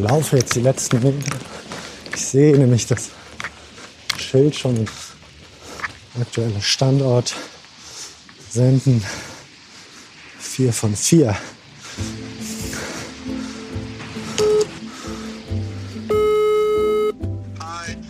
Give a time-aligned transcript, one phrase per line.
[0.00, 1.36] laufe jetzt die letzten Meter.
[2.14, 3.10] Ich sehe nämlich das
[4.18, 4.86] Schild schon,
[6.20, 7.34] aktueller Standort,
[8.50, 9.04] senden
[10.38, 11.36] vier von vier.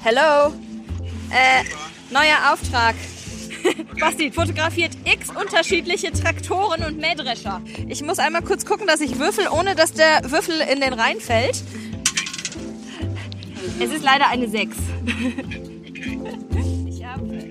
[0.02, 0.54] Hello.
[1.30, 1.64] Äh,
[2.12, 2.94] neuer Auftrag.
[4.00, 7.60] Basti fotografiert x unterschiedliche Traktoren und Mähdrescher.
[7.88, 11.20] Ich muss einmal kurz gucken, dass ich würfel, ohne dass der Würfel in den Rhein
[11.20, 11.62] fällt.
[13.78, 14.76] Es ist leider eine 6.
[16.88, 17.44] Ich habe.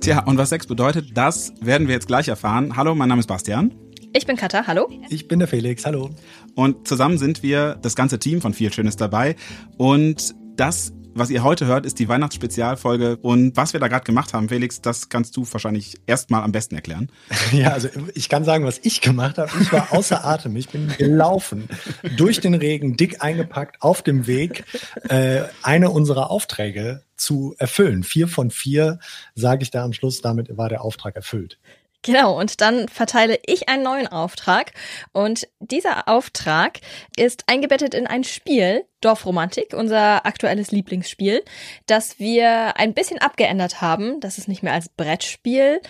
[0.00, 2.76] Tja, und was 6 bedeutet, das werden wir jetzt gleich erfahren.
[2.76, 3.72] Hallo, mein Name ist Bastian.
[4.14, 4.88] Ich bin Katha, hallo.
[5.10, 6.10] Ich bin der Felix, hallo.
[6.54, 9.36] Und zusammen sind wir das ganze Team von Viel Schönes dabei.
[9.76, 13.16] Und das was ihr heute hört, ist die Weihnachtsspezialfolge.
[13.18, 16.74] Und was wir da gerade gemacht haben, Felix, das kannst du wahrscheinlich erstmal am besten
[16.74, 17.10] erklären.
[17.52, 19.50] Ja, also ich kann sagen, was ich gemacht habe.
[19.60, 20.56] Ich war außer Atem.
[20.56, 21.68] Ich bin gelaufen,
[22.16, 24.64] durch den Regen, dick eingepackt, auf dem Weg,
[25.08, 28.04] äh, eine unserer Aufträge zu erfüllen.
[28.04, 28.98] Vier von vier,
[29.34, 31.58] sage ich da am Schluss, damit war der Auftrag erfüllt.
[32.02, 34.72] Genau, und dann verteile ich einen neuen Auftrag.
[35.12, 36.80] Und dieser Auftrag
[37.16, 41.42] ist eingebettet in ein Spiel, Dorfromantik, unser aktuelles Lieblingsspiel,
[41.86, 45.80] das wir ein bisschen abgeändert haben, dass es nicht mehr als Brettspiel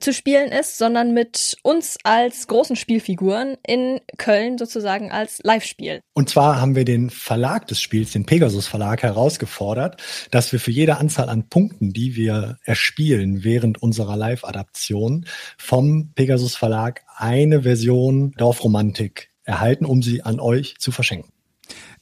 [0.00, 6.00] zu spielen ist, sondern mit uns als großen Spielfiguren in Köln sozusagen als Live-Spiel.
[6.14, 10.70] Und zwar haben wir den Verlag des Spiels, den Pegasus Verlag, herausgefordert, dass wir für
[10.70, 15.26] jede Anzahl an Punkten, die wir erspielen während unserer Live-Adaption,
[15.58, 21.32] vom Pegasus Verlag eine Version Dorfromantik erhalten, um sie an euch zu verschenken.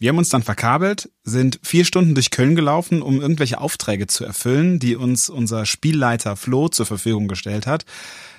[0.01, 4.25] Wir haben uns dann verkabelt, sind vier Stunden durch Köln gelaufen, um irgendwelche Aufträge zu
[4.25, 7.85] erfüllen, die uns unser Spielleiter Flo zur Verfügung gestellt hat.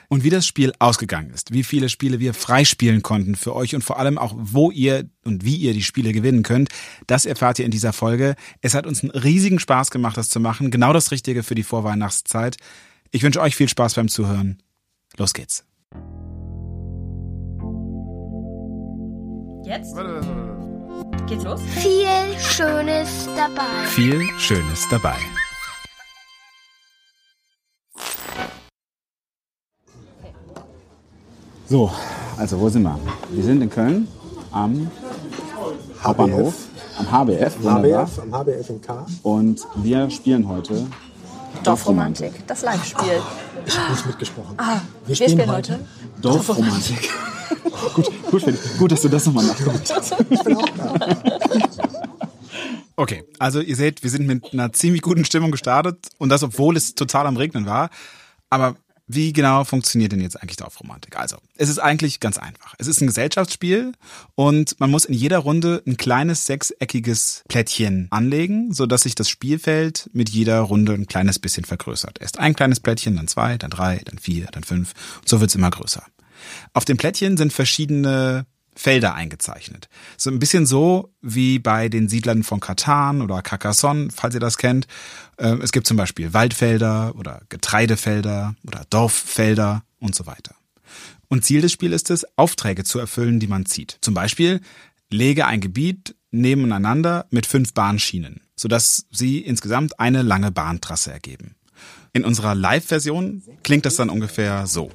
[0.09, 3.83] Und wie das Spiel ausgegangen ist, wie viele Spiele wir freispielen konnten für euch und
[3.83, 6.69] vor allem auch, wo ihr und wie ihr die Spiele gewinnen könnt,
[7.05, 8.35] das erfahrt ihr in dieser Folge.
[8.61, 10.71] Es hat uns einen riesigen Spaß gemacht, das zu machen.
[10.71, 12.57] Genau das Richtige für die Vorweihnachtszeit.
[13.11, 14.63] Ich wünsche euch viel Spaß beim Zuhören.
[15.15, 15.63] Los geht's.
[19.63, 19.95] Jetzt?
[21.27, 21.61] Geht's los?
[21.61, 23.87] Viel Schönes dabei.
[23.87, 25.15] Viel Schönes dabei.
[31.67, 31.89] So,
[32.37, 32.99] also wo sind wir?
[33.29, 34.07] Wir sind in Köln
[34.51, 34.91] am
[36.03, 36.53] Hauptbahnhof,
[36.97, 38.07] am HBF, wunderbar.
[38.07, 39.05] HBF, am HBF in K.
[39.23, 40.85] Und wir spielen heute
[41.63, 43.21] Dorfromantik, das Live-Spiel.
[43.65, 44.55] Ich habe nicht mitgesprochen.
[44.57, 45.79] Ah, wir spielen heute
[46.21, 47.09] Dorfromantik.
[47.93, 48.43] gut, gut,
[48.77, 50.15] gut, dass du das nochmal nachgeguckt hast.
[50.29, 51.41] Ich bin auch da.
[52.95, 56.77] Okay, also ihr seht, wir sind mit einer ziemlich guten Stimmung gestartet und das, obwohl
[56.77, 57.89] es total am Regnen war.
[58.49, 58.75] Aber
[59.07, 61.17] wie genau funktioniert denn jetzt eigentlich Dorfromantik?
[61.17, 62.75] Also, es ist eigentlich ganz einfach.
[62.77, 63.93] Es ist ein Gesellschaftsspiel
[64.35, 70.09] und man muss in jeder Runde ein kleines sechseckiges Plättchen anlegen, sodass sich das Spielfeld
[70.13, 72.21] mit jeder Runde ein kleines bisschen vergrößert.
[72.21, 75.55] Erst ein kleines Plättchen, dann zwei, dann drei, dann vier, dann fünf und so wird's
[75.55, 76.03] immer größer.
[76.73, 79.89] Auf dem Plättchen sind verschiedene Felder eingezeichnet.
[80.17, 84.57] So ein bisschen so wie bei den Siedlern von Katan oder Carcassonne, falls ihr das
[84.57, 84.87] kennt.
[85.37, 90.55] Ähm, Es gibt zum Beispiel Waldfelder oder Getreidefelder oder Dorffelder und so weiter.
[91.27, 93.97] Und Ziel des Spiels ist es, Aufträge zu erfüllen, die man zieht.
[94.01, 94.61] Zum Beispiel,
[95.09, 101.55] lege ein Gebiet nebeneinander mit fünf Bahnschienen, sodass sie insgesamt eine lange Bahntrasse ergeben.
[102.13, 104.91] In unserer Live-Version klingt das dann ungefähr so.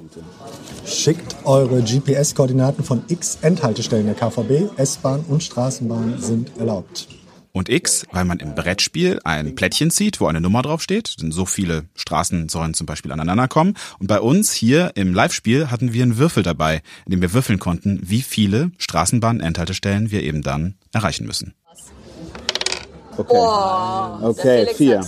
[0.85, 7.07] Schickt eure GPS-Koordinaten von X Endhaltestellen der KVB, S-Bahn und Straßenbahn sind erlaubt.
[7.53, 11.19] Und X, weil man im Brettspiel ein Plättchen zieht, wo eine Nummer draufsteht.
[11.19, 13.73] Denn so viele Straßen sollen zum Beispiel aneinander kommen.
[13.97, 17.57] Und bei uns hier im Live-Spiel hatten wir einen Würfel dabei, in dem wir würfeln
[17.57, 21.55] konnten, wie viele Straßenbahn-Endhaltestellen wir eben dann erreichen müssen.
[23.17, 25.03] Okay, okay vier.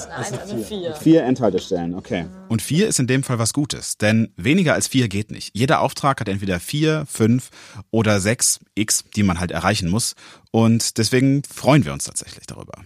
[0.67, 0.95] vier.
[0.95, 2.25] Vier Endhaltestellen, okay.
[2.47, 5.51] Und vier ist in dem Fall was Gutes, denn weniger als vier geht nicht.
[5.53, 7.49] Jeder Auftrag hat entweder vier, fünf
[7.91, 10.15] oder sechs X, die man halt erreichen muss.
[10.51, 12.83] Und deswegen freuen wir uns tatsächlich darüber.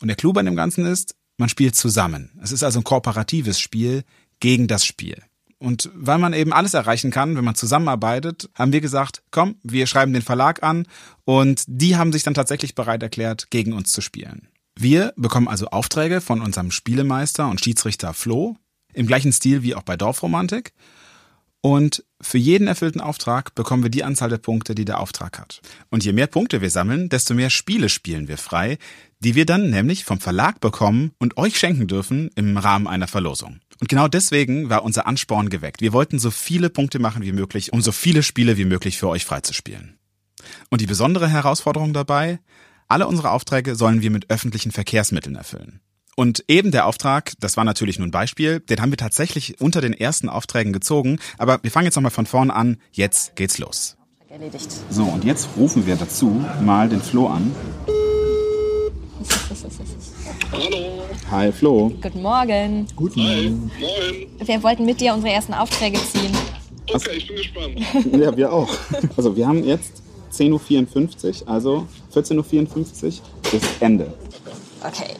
[0.00, 2.30] Und der Clou bei dem Ganzen ist, man spielt zusammen.
[2.42, 4.04] Es ist also ein kooperatives Spiel
[4.40, 5.22] gegen das Spiel.
[5.60, 9.86] Und weil man eben alles erreichen kann, wenn man zusammenarbeitet, haben wir gesagt, komm, wir
[9.86, 10.86] schreiben den Verlag an
[11.26, 14.48] und die haben sich dann tatsächlich bereit erklärt, gegen uns zu spielen.
[14.74, 18.56] Wir bekommen also Aufträge von unserem Spielemeister und Schiedsrichter Flo,
[18.94, 20.72] im gleichen Stil wie auch bei Dorfromantik.
[21.60, 25.60] Und für jeden erfüllten Auftrag bekommen wir die Anzahl der Punkte, die der Auftrag hat.
[25.90, 28.78] Und je mehr Punkte wir sammeln, desto mehr Spiele spielen wir frei,
[29.18, 33.60] die wir dann nämlich vom Verlag bekommen und euch schenken dürfen im Rahmen einer Verlosung.
[33.80, 35.80] Und genau deswegen war unser Ansporn geweckt.
[35.80, 39.08] Wir wollten so viele Punkte machen wie möglich, um so viele Spiele wie möglich für
[39.08, 39.98] euch freizuspielen.
[40.68, 42.40] Und die besondere Herausforderung dabei,
[42.88, 45.80] Alle unsere Aufträge sollen wir mit öffentlichen Verkehrsmitteln erfüllen.
[46.16, 49.80] Und eben der Auftrag, das war natürlich nur ein Beispiel, den haben wir tatsächlich unter
[49.80, 51.20] den ersten Aufträgen gezogen.
[51.38, 52.78] Aber wir fangen jetzt nochmal von vorne an.
[52.90, 53.96] Jetzt geht's los.
[54.28, 54.68] Erledigt.
[54.90, 57.54] So, und jetzt rufen wir dazu mal den Flo an.
[60.52, 61.02] Hallo.
[61.30, 61.92] Hi Flo.
[62.02, 62.86] Guten Morgen.
[62.96, 63.70] Guten Morgen.
[63.78, 64.26] Moin.
[64.44, 66.36] Wir wollten mit dir unsere ersten Aufträge ziehen.
[66.92, 67.80] Okay, ich bin gespannt.
[68.20, 68.68] Ja, wir auch.
[69.16, 70.02] Also wir haben jetzt
[70.32, 74.12] 10.54 Uhr, also 14.54 Uhr ist Ende.
[74.84, 75.14] Okay.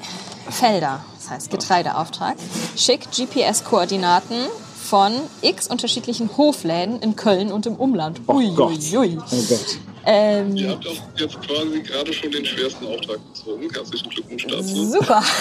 [0.48, 2.36] Felder, das heißt Getreideauftrag.
[2.76, 4.46] Schick GPS-Koordinaten
[4.82, 5.12] von
[5.42, 8.20] x unterschiedlichen Hofläden in Köln und im Umland.
[8.26, 8.72] Oh Gott.
[8.94, 9.16] ui.
[9.16, 9.78] Oh Gott.
[10.06, 13.68] Ähm, Ihr habt auch jetzt quasi gerade schon den schwersten Auftrag gezogen.
[13.72, 14.84] Herzlichen Glückwunsch dazu.
[14.90, 15.22] super.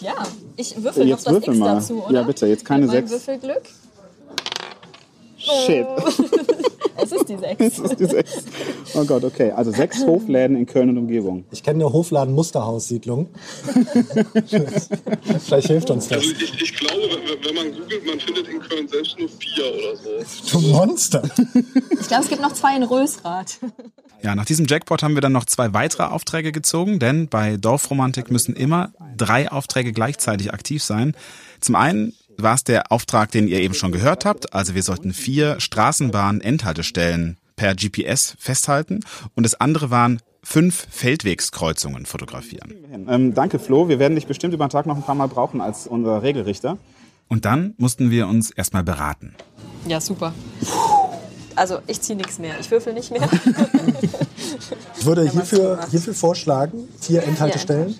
[0.00, 0.14] Ja,
[0.56, 1.74] ich würfel Jetzt noch das würfel X mal.
[1.74, 2.14] dazu, oder?
[2.14, 3.26] Ja, bitte, jetzt keine Mit meinem sechs.
[3.26, 3.62] Würfelglück.
[5.38, 5.86] Shit.
[7.00, 7.58] Es ist die 6.
[7.58, 8.32] Das ist die sechs.
[8.94, 9.52] Oh Gott, okay.
[9.52, 11.44] Also sechs Hofläden in Köln und Umgebung.
[11.52, 13.28] Ich kenne eine Hofladen-Musterhaussiedlung.
[15.46, 16.18] Vielleicht hilft uns das.
[16.18, 19.64] Also ich, ich glaube, wenn- wenn man googelt, man findet in Köln selbst nur vier
[19.74, 20.60] oder so.
[20.60, 21.22] Du Monster.
[22.00, 23.58] Ich glaube, es gibt noch zwei in Rösrath.
[24.22, 28.30] Ja, nach diesem Jackpot haben wir dann noch zwei weitere Aufträge gezogen, denn bei Dorfromantik
[28.32, 31.14] müssen immer drei Aufträge gleichzeitig aktiv sein.
[31.60, 32.12] Zum einen
[32.42, 34.54] war es der Auftrag, den ihr eben schon gehört habt.
[34.54, 39.00] Also wir sollten vier Straßenbahn-Endhaltestellen per GPS festhalten.
[39.34, 42.74] Und das andere waren fünf Feldwegskreuzungen fotografieren.
[43.08, 43.88] Ähm, danke, Flo.
[43.88, 46.78] Wir werden dich bestimmt über den Tag noch ein paar Mal brauchen als unser Regelrichter.
[47.28, 49.34] Und dann mussten wir uns erstmal beraten.
[49.86, 50.32] Ja, super.
[51.54, 52.54] Also, ich ziehe nichts mehr.
[52.60, 53.28] Ich würfel nicht mehr.
[54.96, 57.98] Ich würde hierfür, hierfür vorschlagen, vier Endhaltestellen.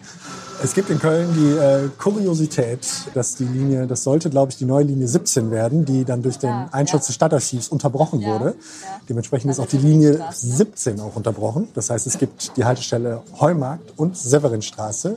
[0.62, 2.80] Es gibt in Köln die äh, Kuriosität,
[3.14, 6.38] dass die Linie, das sollte, glaube ich, die neue Linie 17 werden, die dann durch
[6.38, 7.06] den Ja, Einsturz ja.
[7.08, 8.44] des Stadtarchivs unterbrochen Ja, wurde.
[8.82, 9.00] ja.
[9.08, 10.56] Dementsprechend ist auch die Also Linie Straße, ne?
[10.56, 11.68] 17 auch unterbrochen.
[11.74, 15.16] Das heißt, es gibt die Haltestelle Heumarkt und Severinstraße.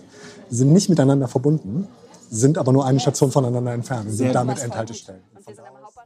[0.51, 1.87] Die sind nicht miteinander verbunden,
[2.29, 5.21] sind aber nur eine Station voneinander entfernt und sind damit Endhaltestellen.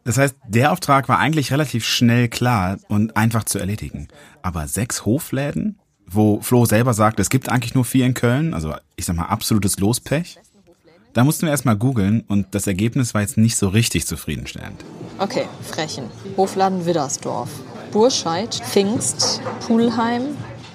[0.05, 4.07] Das heißt, der Auftrag war eigentlich relativ schnell klar und einfach zu erledigen.
[4.43, 8.73] Aber sechs Hofläden, wo Flo selber sagt, es gibt eigentlich nur vier in Köln, also
[8.95, 10.37] ich sag mal absolutes Lospech.
[11.13, 14.83] Da mussten wir erstmal googeln und das Ergebnis war jetzt nicht so richtig zufriedenstellend.
[15.17, 16.05] Okay, Frechen.
[16.35, 17.49] Hofladen Widdersdorf.
[17.91, 20.23] Burscheid, Pfingst, Pulheim,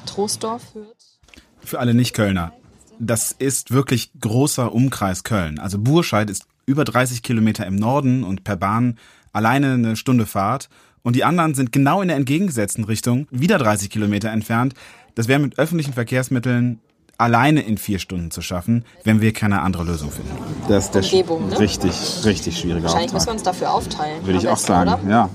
[0.06, 1.18] Troisdorf, Hürth.
[1.62, 2.54] Für alle Nicht-Kölner.
[2.98, 5.58] Das ist wirklich großer Umkreis Köln.
[5.58, 8.98] Also Burscheid ist über 30 Kilometer im Norden und per Bahn
[9.32, 10.70] alleine eine Stunde Fahrt.
[11.02, 14.74] Und die anderen sind genau in der entgegengesetzten Richtung, wieder 30 Kilometer entfernt.
[15.20, 16.80] Das wäre mit öffentlichen Verkehrsmitteln
[17.18, 20.30] alleine in vier Stunden zu schaffen, wenn wir keine andere Lösung finden.
[20.66, 21.58] Das ist der Umgebung, ne?
[21.58, 24.24] richtig, richtig schwierige Wahrscheinlich müssen wir uns dafür aufteilen.
[24.24, 25.10] würde ich auch sagen, Oder?
[25.10, 25.30] ja.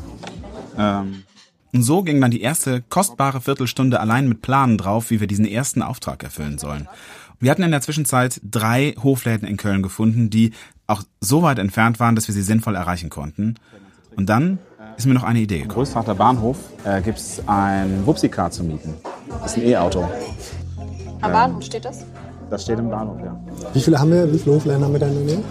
[0.79, 1.21] Ähm.
[1.71, 5.45] Und so ging dann die erste kostbare Viertelstunde allein mit Planen drauf, wie wir diesen
[5.45, 6.87] ersten Auftrag erfüllen sollen.
[7.39, 10.53] Wir hatten in der Zwischenzeit drei Hofläden in Köln gefunden, die
[10.87, 13.53] auch so weit entfernt waren, dass wir sie sinnvoll erreichen konnten.
[14.15, 14.57] Und dann
[14.97, 15.71] ist mir noch eine Idee gekommen.
[15.71, 18.93] Im Größvater Bahnhof äh, gibt es ein Wupsi-Car zu mieten.
[19.41, 20.07] Das ist ein E-Auto.
[21.21, 22.05] Am Bahnhof steht das?
[22.49, 23.35] Das steht im Bahnhof, ja.
[23.73, 24.31] Wie viele haben wir?
[24.31, 25.43] Wie viele Hofläden haben wir da in der Nähe?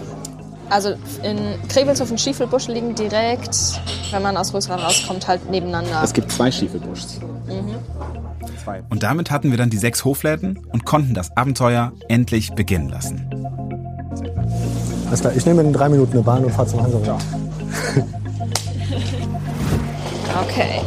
[0.69, 1.37] Also in
[1.67, 3.79] Krevelshof und Schiefelbusch liegen direkt,
[4.11, 6.01] wenn man aus Rösrath rauskommt, halt nebeneinander.
[6.03, 7.19] Es gibt zwei Schiefelbuschs.
[8.63, 8.83] Zwei.
[8.89, 13.29] Und damit hatten wir dann die sechs Hofläden und konnten das Abenteuer endlich beginnen lassen.
[15.07, 17.19] Alles klar, ich nehme in drei Minuten eine Bahn und fahre zum Hansaring.
[20.41, 20.81] Okay.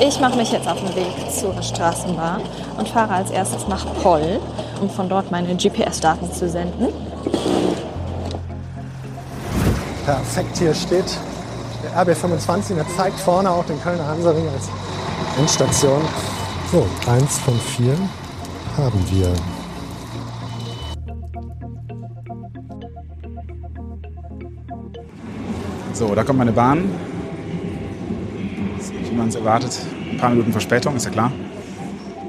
[0.00, 2.42] Ich mache mich jetzt auf den Weg zur Straßenbahn
[2.76, 4.40] und fahre als erstes nach Poll,
[4.80, 6.88] um von dort meine GPS-Daten zu senden.
[10.04, 11.04] Perfekt, hier steht
[11.82, 14.68] der RB25, der zeigt vorne auch den Kölner Hansaring als
[15.38, 16.02] Endstation.
[16.70, 17.96] So, eins von vier
[18.76, 19.32] haben wir.
[25.92, 27.11] So, da kommt meine Bahn.
[29.22, 29.78] Man es erwartet,
[30.10, 31.30] ein paar Minuten Verspätung, ist ja klar.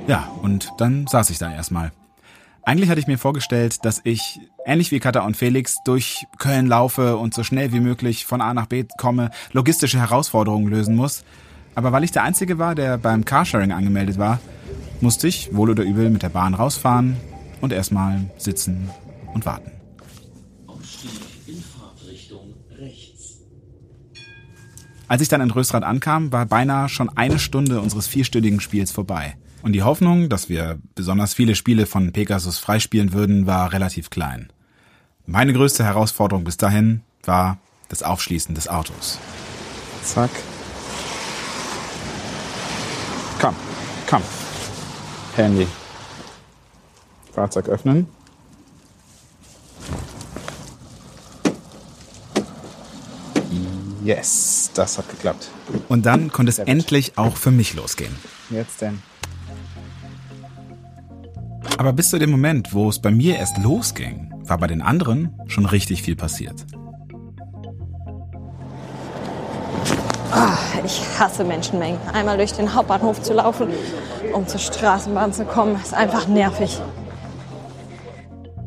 [0.05, 1.91] Ja, und dann saß ich da erstmal.
[2.61, 7.17] Eigentlich hatte ich mir vorgestellt, dass ich, ähnlich wie Katha und Felix, durch Köln laufe
[7.17, 11.23] und so schnell wie möglich von A nach B komme, logistische Herausforderungen lösen muss.
[11.73, 14.39] Aber weil ich der Einzige war, der beim Carsharing angemeldet war,
[15.01, 17.17] musste ich, wohl oder übel, mit der Bahn rausfahren
[17.59, 18.91] und erstmal sitzen
[19.33, 19.71] und warten.
[25.07, 29.35] Als ich dann in Rösrath ankam, war beinahe schon eine Stunde unseres vierstündigen Spiels vorbei.
[29.61, 34.51] Und die Hoffnung, dass wir besonders viele Spiele von Pegasus freispielen würden, war relativ klein.
[35.25, 37.57] Meine größte Herausforderung bis dahin war
[37.89, 39.19] das Aufschließen des Autos.
[40.03, 40.31] Zack.
[43.39, 43.55] Komm,
[44.09, 44.21] komm.
[45.35, 45.67] Handy.
[47.33, 48.07] Fahrzeug öffnen.
[54.03, 55.49] Yes, das hat geklappt.
[55.87, 58.13] Und dann konnte es endlich auch für mich losgehen.
[58.49, 59.01] Jetzt denn.
[61.77, 65.33] Aber bis zu dem Moment, wo es bei mir erst losging, war bei den anderen
[65.47, 66.65] schon richtig viel passiert.
[70.31, 71.99] Ah, ich hasse Menschenmengen.
[72.11, 73.69] Einmal durch den Hauptbahnhof zu laufen,
[74.33, 76.79] um zur Straßenbahn zu kommen, ist einfach nervig.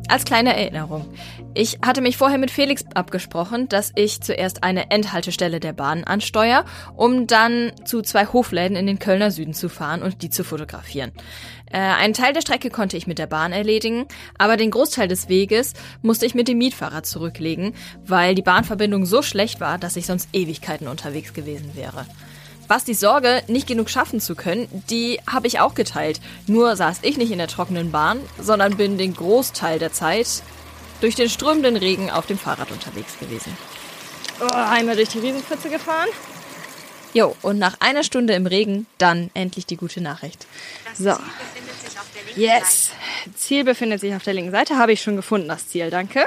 [0.09, 1.05] Als kleine Erinnerung.
[1.53, 6.63] Ich hatte mich vorher mit Felix abgesprochen, dass ich zuerst eine Endhaltestelle der Bahn ansteuere,
[6.95, 11.11] um dann zu zwei Hofläden in den Kölner Süden zu fahren und die zu fotografieren.
[11.69, 14.05] Äh, einen Teil der Strecke konnte ich mit der Bahn erledigen,
[14.37, 17.73] aber den Großteil des Weges musste ich mit dem Mietfahrrad zurücklegen,
[18.05, 22.05] weil die Bahnverbindung so schlecht war, dass ich sonst Ewigkeiten unterwegs gewesen wäre.
[22.67, 26.19] Was die Sorge, nicht genug schaffen zu können, die habe ich auch geteilt.
[26.47, 30.43] Nur saß ich nicht in der trockenen Bahn, sondern bin den Großteil der Zeit
[30.99, 33.55] durch den strömenden Regen auf dem Fahrrad unterwegs gewesen.
[34.41, 36.09] Oh, einmal durch die Riesenpfütze gefahren.
[37.13, 40.45] Jo, und nach einer Stunde im Regen dann endlich die gute Nachricht.
[40.93, 41.15] So.
[42.35, 42.91] Yes.
[43.35, 44.77] Ziel befindet sich auf der linken Seite.
[44.77, 45.89] Habe ich schon gefunden, das Ziel.
[45.89, 46.25] Danke.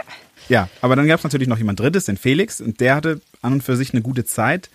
[0.48, 3.52] Ja, aber dann gab es natürlich noch jemand Drittes, den Felix, und der hatte an
[3.52, 4.70] und für sich eine gute Zeit.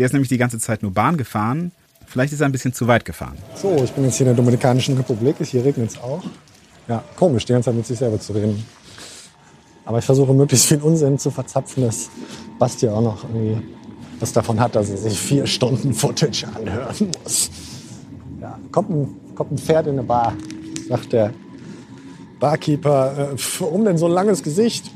[0.00, 1.72] Der ist nämlich die ganze Zeit nur Bahn gefahren.
[2.06, 3.36] Vielleicht ist er ein bisschen zu weit gefahren.
[3.54, 5.36] So, ich bin jetzt hier in der Dominikanischen Republik.
[5.44, 6.24] Hier regnet es auch.
[6.88, 8.64] Ja, komisch, die ganze Zeit mit sich selber zu reden.
[9.84, 12.08] Aber ich versuche möglichst viel Unsinn zu verzapfen, dass
[12.58, 13.60] Basti auch noch irgendwie
[14.18, 17.50] was davon hat, dass er sich vier Stunden Footage anhören muss.
[18.40, 20.32] Ja, kommt, ein, kommt ein Pferd in eine Bar,
[20.88, 21.34] sagt der
[22.38, 24.90] Barkeeper, äh, warum denn so ein langes Gesicht?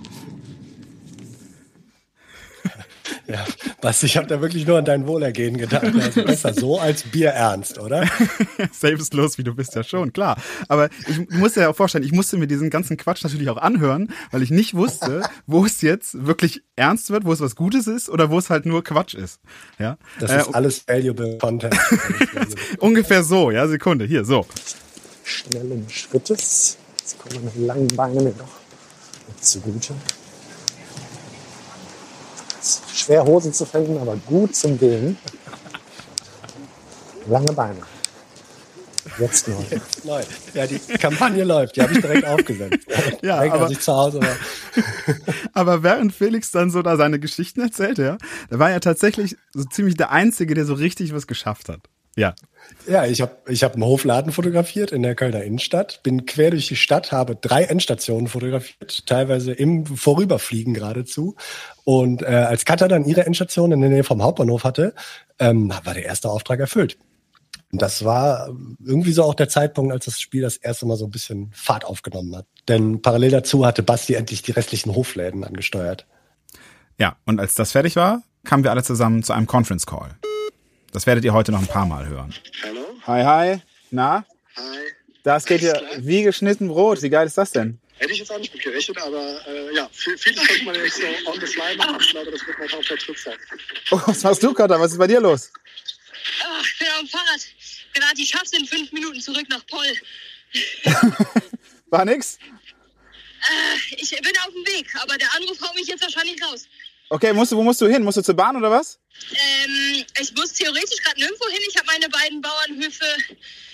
[3.27, 3.47] Ja,
[3.81, 5.85] Basti, ich habe da wirklich nur an dein Wohlergehen gedacht.
[5.85, 8.07] Also besser so als Bier ernst, oder?
[8.73, 10.37] Selbstlos, wie du bist ja schon, klar.
[10.69, 14.13] Aber ich muss ja auch vorstellen, ich musste mir diesen ganzen Quatsch natürlich auch anhören,
[14.31, 18.11] weil ich nicht wusste, wo es jetzt wirklich ernst wird, wo es was Gutes ist
[18.11, 19.41] oder wo es halt nur Quatsch ist.
[19.79, 19.97] Ja.
[20.21, 21.75] Das ist äh, alles valuable Content.
[22.79, 24.47] Ungefähr so, ja, Sekunde, hier, so.
[25.25, 26.77] Schnellen Schrittes.
[26.99, 28.65] Jetzt kommen meine langen Beine mir noch
[29.41, 29.95] zugute.
[32.95, 35.17] Schwer Hosen zu finden, aber gut zum Gehen.
[37.27, 37.81] Lange Beine.
[39.19, 39.55] Jetzt neu.
[40.05, 40.23] Neu.
[40.55, 41.77] Ja, die Kampagne läuft.
[41.77, 42.79] Die habe ich direkt aufgesetzt.
[43.23, 44.37] Ja, Direkt, aber- als ich zu Hause war.
[45.55, 48.19] Aber während Felix dann so da seine Geschichten erzählte, ja,
[48.51, 51.81] da war er tatsächlich so ziemlich der Einzige, der so richtig was geschafft hat.
[52.17, 52.35] Ja.
[52.87, 56.69] Ja, ich habe ich hab einen Hofladen fotografiert in der Kölner Innenstadt, bin quer durch
[56.69, 61.35] die Stadt, habe drei Endstationen fotografiert, teilweise im Vorüberfliegen geradezu.
[61.85, 64.95] Und äh, als Katja dann ihre Endstation in der Nähe vom Hauptbahnhof hatte,
[65.39, 66.99] ähm, war der erste Auftrag erfüllt.
[67.73, 68.51] Und das war
[68.85, 71.85] irgendwie so auch der Zeitpunkt, als das Spiel das erste Mal so ein bisschen Fahrt
[71.85, 72.47] aufgenommen hat.
[72.69, 76.07] Denn parallel dazu hatte Basti endlich die restlichen Hofläden angesteuert.
[76.99, 80.17] Ja, und als das fertig war, kamen wir alle zusammen zu einem Conference Call.
[80.95, 82.33] Das werdet ihr heute noch ein paar Mal hören.
[82.63, 82.87] Hallo?
[83.07, 83.61] Hi, hi.
[83.91, 84.25] Na?
[84.57, 84.79] Hi.
[85.25, 87.03] Das geht ja wie geschnitten Brot.
[87.03, 87.81] Wie geil ist das denn?
[87.99, 90.83] Hätte ich jetzt auch nicht mit gerechnet, aber äh, ja, viel- vieles könnte man ja
[90.83, 91.97] nicht so on the fly machen.
[92.01, 93.35] Ich glaube, das wird heute auch der Tritt sein.
[93.91, 94.79] Oh, was machst du, Katha?
[94.79, 95.51] Was ist bei dir los?
[96.45, 97.41] Ah, ich bin auf dem Fahrrad.
[97.93, 99.87] Gerade ich schaff's in fünf Minuten zurück nach Poll.
[101.91, 102.39] War nix?
[103.43, 106.67] Äh, ich bin auf dem Weg, aber der Anruf haut mich jetzt wahrscheinlich raus.
[107.11, 108.03] Okay, musst du, wo musst du hin?
[108.03, 108.99] Musst du zur Bahn oder was?
[109.31, 111.61] Ähm, ich muss theoretisch gerade nirgendwo hin.
[111.69, 113.07] Ich habe meine beiden Bauernhöfe,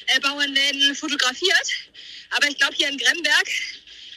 [0.07, 1.69] äh, Bauernläden fotografiert.
[2.37, 3.47] Aber ich glaube, hier in Gremberg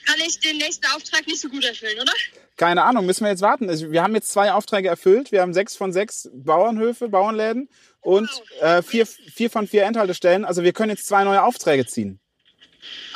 [0.05, 2.13] kann ich den nächsten Auftrag nicht so gut erfüllen, oder?
[2.58, 3.70] Keine Ahnung, müssen wir jetzt warten.
[3.70, 5.32] Also, wir haben jetzt zwei Aufträge erfüllt.
[5.32, 7.70] Wir haben sechs von sechs Bauernhöfe, Bauernläden
[8.01, 8.29] und
[8.60, 10.46] äh, vier, vier von vier Endhaltestellen.
[10.46, 12.20] Also wir können jetzt zwei neue Aufträge ziehen.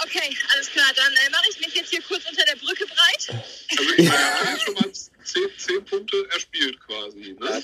[0.01, 0.86] Okay, alles klar.
[0.96, 3.44] Dann äh, mache ich mich jetzt hier kurz unter der Brücke breit.
[3.77, 4.92] Also ich habe schon mal
[5.28, 7.36] zehn, zehn Punkte erspielt quasi.
[7.40, 7.64] Ne?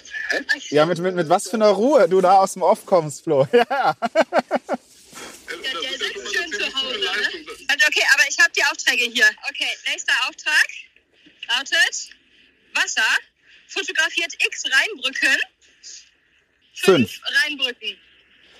[0.69, 3.47] Ja, mit, mit, mit was für einer Ruhe du da aus dem Off kommst, Flo.
[3.53, 3.63] Ja.
[3.63, 3.95] Ja,
[5.73, 7.09] Das der sitzt schon zu Hause, ne?
[7.67, 9.25] Also, Okay, aber ich habe die Aufträge hier.
[9.49, 10.65] Okay, nächster Auftrag
[11.49, 12.09] lautet
[12.73, 13.03] Wasser
[13.67, 15.37] fotografiert X Rheinbrücken.
[16.75, 17.19] Fünf.
[17.23, 17.97] Rheinbrücken.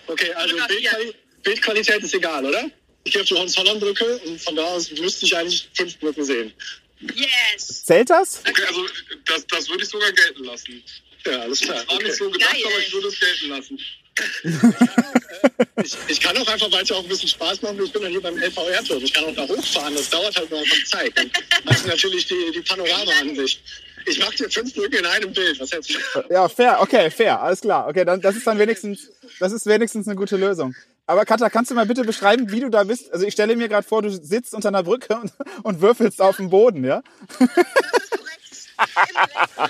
[0.08, 0.56] Okay, also.
[0.68, 2.70] Bildquali Bildqualität ist egal, oder?
[3.04, 6.54] Ich gehe auf die Hohenzollernbrücke und von da aus müsste ich eigentlich fünf Brücken sehen.
[7.00, 7.84] Yes.
[7.86, 8.42] Zählt das?
[8.48, 8.86] Okay, also
[9.26, 10.84] das, das würde ich sogar gelten lassen.
[11.26, 11.78] Ja, alles klar.
[11.78, 12.62] Das war nicht so gedacht, Geil.
[12.66, 13.80] aber ich würde es gelten lassen.
[15.84, 18.04] ich, ich kann auch einfach, weil es ja auch ein bisschen Spaß macht, ich bin
[18.04, 19.04] dann hier beim LVR-Turm.
[19.04, 21.18] Ich kann auch da hochfahren, das dauert halt nur einfach Zeit.
[21.18, 21.32] Dann
[21.66, 23.62] hast du natürlich die, die Panorama-Ansicht.
[24.06, 25.60] Ich mache dir fünf Brücken in einem Bild.
[25.60, 26.00] Was hältst du?
[26.30, 26.80] Ja, fair.
[26.82, 27.42] Okay, fair.
[27.42, 27.88] Alles klar.
[27.88, 29.10] Okay, dann das ist dann wenigstens,
[29.40, 30.76] das ist wenigstens eine gute Lösung.
[31.06, 33.12] Aber Katha, kannst du mal bitte beschreiben, wie du da bist?
[33.12, 35.34] Also ich stelle mir gerade vor, du sitzt unter einer Brücke und,
[35.64, 37.02] und würfelst auf dem Boden, ja?
[37.40, 38.70] Das ist korrekt.
[39.10, 39.68] Im Dreck.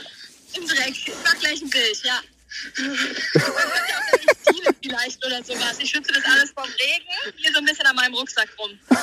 [0.58, 0.90] Im Dreck.
[1.08, 2.20] Ich mach gleich ein Bild, ja.
[4.84, 5.80] Vielleicht oder sowas.
[5.80, 7.36] Ich schütze das alles vom Regen.
[7.38, 8.72] Hier so ein bisschen an meinem Rucksack rum.
[8.90, 8.96] Äh,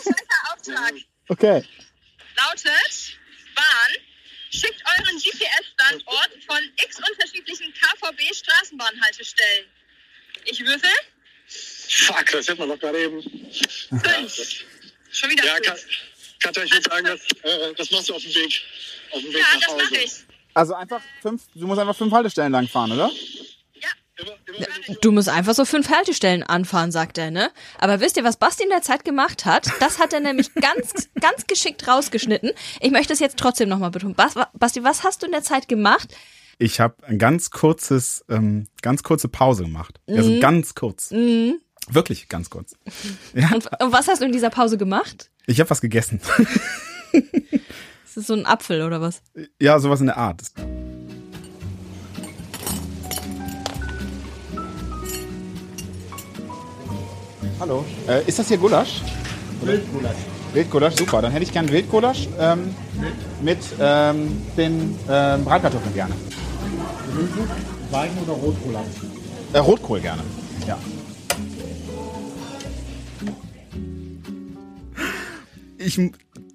[0.00, 0.92] zweiter Auftrag
[1.28, 1.64] Okay.
[2.36, 3.18] lautet,
[3.54, 3.92] Bahn,
[4.50, 9.66] schickt euren GPS-Standort von x unterschiedlichen KVB-Straßenbahnhaltestellen.
[10.46, 10.90] Ich würfel.
[11.48, 13.22] Fuck, das hätten wir doch gerade eben.
[13.22, 14.64] Fünf.
[15.10, 15.66] Schon wieder Ja, fünf.
[15.66, 15.76] Ka-
[16.48, 18.60] Katja, ich würde sagen, das, äh, das machst du auf dem Weg.
[19.12, 19.84] Auf dem Weg Ja, nach das Hause.
[19.84, 20.12] mache ich.
[20.54, 23.10] Also einfach fünf, du musst einfach fünf Haltestellen lang fahren, oder?
[25.02, 27.50] Du- musst einfach so fünf Haltestellen anfahren, sagt er, ne?
[27.78, 29.68] Aber wisst ihr, was Basti in der Zeit gemacht hat?
[29.80, 32.52] Das hat er nämlich ganz, ganz geschickt rausgeschnitten.
[32.80, 34.14] Ich möchte es jetzt trotzdem nochmal betonen.
[34.14, 36.08] Bas, Basti, was hast du in der Zeit gemacht?
[36.58, 40.00] Ich habe ein ganz kurzes, ähm, ganz kurze Pause gemacht.
[40.08, 41.10] Also ganz kurz.
[41.88, 42.74] Wirklich ganz kurz.
[43.34, 45.30] Ja, Und, und was hast du in dieser Pause gemacht?
[45.46, 46.20] ich habe was gegessen.
[47.12, 49.22] Ist das so ein Apfel oder was?
[49.60, 50.40] ja, sowas in der Art.
[57.60, 57.84] Hallo.
[58.08, 59.02] Äh, ist das hier Gulasch?
[59.62, 60.16] Wildgulasch.
[60.52, 61.22] Wildgulasch, super.
[61.22, 62.74] Dann hätte ich gern Wildgulasch ähm,
[63.42, 66.14] mit ähm, den ähm, Bratkartoffeln gerne.
[67.90, 68.74] Weichen oder Rotkohl?
[69.52, 70.22] Äh, Rotkohl gerne.
[70.66, 70.78] Ja.
[75.78, 75.98] Ich,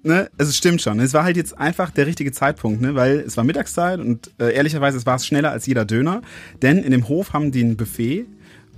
[0.02, 1.00] ne, es stimmt schon.
[1.00, 4.54] Es war halt jetzt einfach der richtige Zeitpunkt, ne, weil es war Mittagszeit und äh,
[4.54, 6.22] ehrlicherweise es war es schneller als jeder Döner,
[6.60, 8.26] denn in dem Hof haben die ein Buffet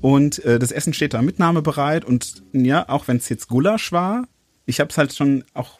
[0.01, 4.29] und äh, das Essen steht da mitnahmebereit und ja, auch wenn es jetzt Gulasch war,
[4.67, 5.79] ich habe es halt schon auch,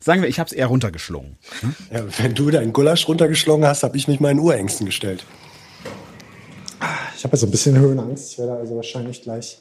[0.00, 1.36] sagen wir, ich habe es eher runtergeschlungen.
[1.92, 5.24] Ja, wenn du deinen Gulasch runtergeschlagen hast, habe ich mich meinen Urängsten gestellt.
[7.16, 8.32] Ich habe jetzt so ein bisschen Höhenangst.
[8.32, 9.58] Ich werde also wahrscheinlich gleich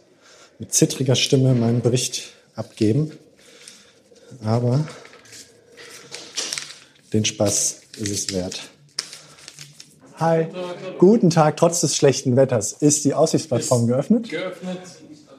[0.60, 3.12] mit zittriger Stimme meinen Bericht abgeben.
[4.44, 4.88] Aber
[7.14, 8.62] den Spaß ist es wert.
[10.20, 10.48] Hi,
[10.98, 11.58] guten Tag.
[11.58, 14.30] Trotz des schlechten Wetters ist die Aussichtsplattform geöffnet.
[14.30, 14.80] geöffnet,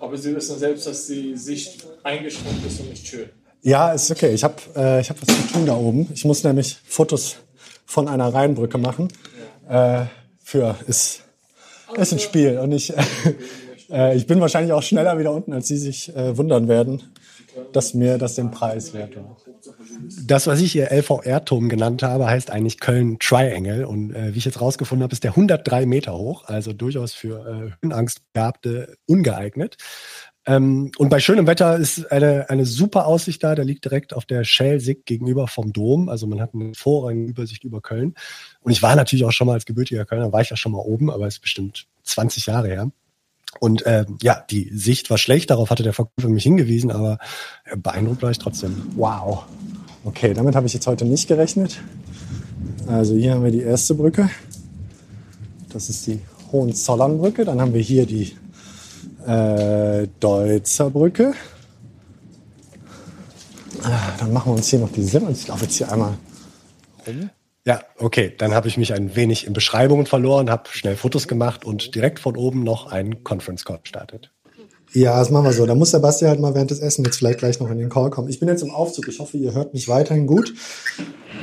[0.01, 3.29] aber Sie wissen selbst, dass die Sicht eingeschränkt ist und nicht schön.
[3.63, 4.33] Ja, ist okay.
[4.35, 6.09] Ich habe äh, ich hab was zu tun da oben.
[6.15, 7.37] Ich muss nämlich Fotos
[7.87, 9.09] von einer Rheinbrücke machen.
[9.69, 10.05] Äh,
[10.43, 11.25] für ist,
[11.97, 12.59] ist ein Spiel.
[12.59, 12.93] Und ich,
[13.91, 17.03] äh, ich bin wahrscheinlich auch schneller wieder unten, als Sie sich äh, wundern werden,
[17.73, 19.37] dass mir das den Preis wert war.
[20.27, 23.87] Das, was ich hier LVR-Turm genannt habe, heißt eigentlich Köln Triangle.
[23.87, 27.47] Und äh, wie ich jetzt rausgefunden habe, ist der 103 Meter hoch, also durchaus für
[27.47, 29.77] äh, Höhenangstbegabte ungeeignet.
[30.49, 33.55] Ähm, und bei schönem Wetter ist eine, eine super Aussicht da.
[33.55, 36.09] Der liegt direkt auf der Schelsig gegenüber vom Dom.
[36.09, 38.15] Also man hat eine vorrangige Übersicht über Köln.
[38.63, 40.79] Und ich war natürlich auch schon mal als gebürtiger Kölner, war ich ja schon mal
[40.79, 42.91] oben, aber es ist bestimmt 20 Jahre her.
[43.61, 47.19] Und äh, ja, die Sicht war schlecht, darauf hatte der Verkäufer mich hingewiesen, aber
[47.65, 48.75] äh, beeindruckt war ich trotzdem.
[48.97, 49.45] Wow.
[50.05, 51.79] Okay, damit habe ich jetzt heute nicht gerechnet.
[52.87, 54.31] Also hier haben wir die erste Brücke.
[55.71, 56.21] Das ist die
[56.53, 57.45] Hohenzollernbrücke.
[57.45, 58.35] Dann haben wir hier die
[59.29, 61.35] äh, Deutzer Brücke.
[63.83, 65.43] Ah, Dann machen wir uns hier noch die Simmons.
[65.43, 66.15] Ich laufe jetzt hier einmal
[67.07, 67.31] rum.
[67.65, 71.67] Ja, okay, dann habe ich mich ein wenig in Beschreibungen verloren, habe schnell Fotos gemacht
[71.67, 74.33] und direkt von oben noch einen Conference Call gestartet.
[74.95, 75.67] Ja, das machen wir so.
[75.67, 77.89] Da muss der Basti halt mal während des Essens jetzt vielleicht gleich noch in den
[77.91, 78.29] Call kommen.
[78.29, 79.07] Ich bin jetzt im Aufzug.
[79.09, 80.53] Ich hoffe, ihr hört mich weiterhin gut.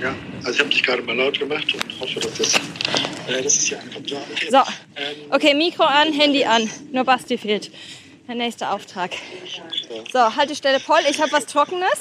[0.02, 2.56] Ja, also ich habe dich gerade mal laut gemacht und hoffe, dass das,
[3.28, 4.10] äh, das ist hier ankommt.
[4.10, 4.48] Ja, okay.
[4.50, 6.70] So, Ähm, okay, Mikro an, Handy an.
[6.92, 7.72] Nur Basti fehlt.
[8.28, 9.12] Der nächste Auftrag.
[10.12, 12.00] So, Haltestelle Poll, ich habe was Trockenes.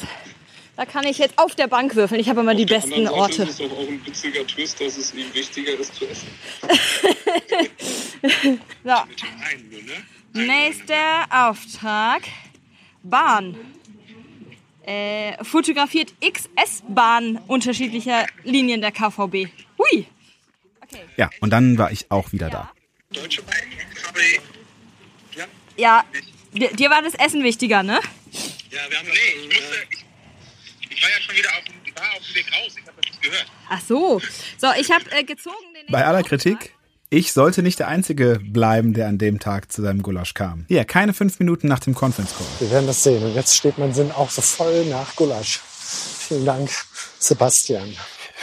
[0.77, 2.21] Da kann ich jetzt auf der Bank würfeln.
[2.21, 3.45] Ich habe immer die besten Orte.
[3.45, 6.27] ist doch auch ein witziger Twist, dass es ihm wichtiger ist zu essen.
[8.85, 9.93] So, ein, nur, ne?
[10.35, 12.23] Nächster Auftrag.
[13.03, 13.57] Bahn.
[14.87, 19.49] Äh, fotografiert XS-Bahn unterschiedlicher Linien der KVB.
[19.79, 20.07] Hui.
[20.83, 21.03] Okay.
[21.17, 22.71] Ja, und dann war ich auch wieder da.
[23.11, 23.55] Deutsche Bahn,
[23.95, 24.41] KW.
[25.37, 25.45] Ja,
[25.77, 26.05] Ja,
[26.53, 27.99] dir, dir war das Essen wichtiger, ne?
[28.71, 32.13] ja, wir haben nee, ich musste, ich, ich war ja schon wieder auf dem, war
[32.17, 33.47] auf dem Weg raus, ich habe das nicht gehört.
[33.69, 34.21] Ach so.
[34.59, 36.75] So, ich habe äh, gezogen den Bei aller nächsten Kritik,
[37.11, 40.65] ich sollte nicht der Einzige bleiben, der an dem Tag zu seinem Gulasch kam.
[40.69, 42.47] Hier, keine fünf Minuten nach dem Conference Call.
[42.61, 43.23] Wir werden das sehen.
[43.23, 45.61] Und jetzt steht mein Sinn auch so voll nach Gulasch.
[45.61, 46.71] Vielen Dank,
[47.19, 47.89] Sebastian.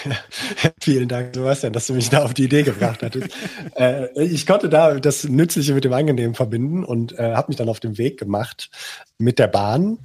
[0.82, 3.30] Vielen Dank, Sebastian, dass du mich da auf die Idee gebracht hattest.
[3.76, 7.70] äh, ich konnte da das Nützliche mit dem Angenehmen verbinden und äh, habe mich dann
[7.70, 8.70] auf den Weg gemacht
[9.18, 10.00] mit der Bahn.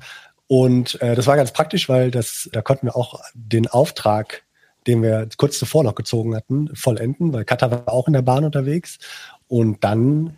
[0.49, 4.42] Und äh, das war ganz praktisch, weil das, da konnten wir auch den Auftrag,
[4.87, 8.44] den wir kurz zuvor noch gezogen hatten, vollenden, weil Katha war auch in der Bahn
[8.44, 8.99] unterwegs.
[9.49, 10.37] Und dann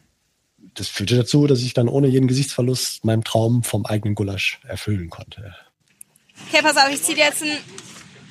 [0.79, 5.11] das führte dazu, dass ich dann ohne jeden Gesichtsverlust meinem Traum vom eigenen Gulasch erfüllen
[5.11, 5.55] konnte.
[6.47, 7.59] Okay, pass auf, ich ziehe dir jetzt einen,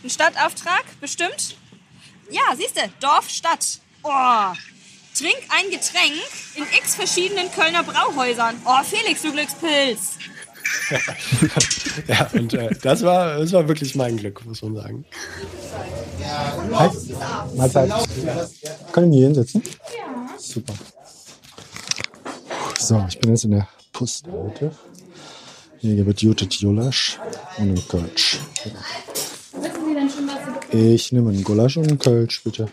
[0.02, 1.58] einen Stadtauftrag, bestimmt.
[2.32, 3.80] Ja, siehst du, Dorf, Stadt.
[4.04, 4.54] Oh,
[5.18, 6.14] trink ein Getränk
[6.56, 8.56] in x verschiedenen Kölner Brauhäusern.
[8.66, 10.18] Oh, Felix, du Glückspilz.
[12.08, 15.06] ja, und äh, das, war, das war wirklich mein Glück, muss man sagen.
[16.74, 16.90] Hi.
[17.56, 17.92] Mahlzeit.
[18.92, 19.64] Können wir hier hinsetzen?
[19.66, 20.38] Ja.
[20.38, 20.74] Super.
[22.80, 24.72] So, ich bin jetzt in der Postleute.
[25.80, 27.20] Hier wird Jute Gulasch
[27.58, 28.40] und ein Kölsch.
[30.72, 32.68] Ich nehme einen Gulasch und einen Kölsch, bitte.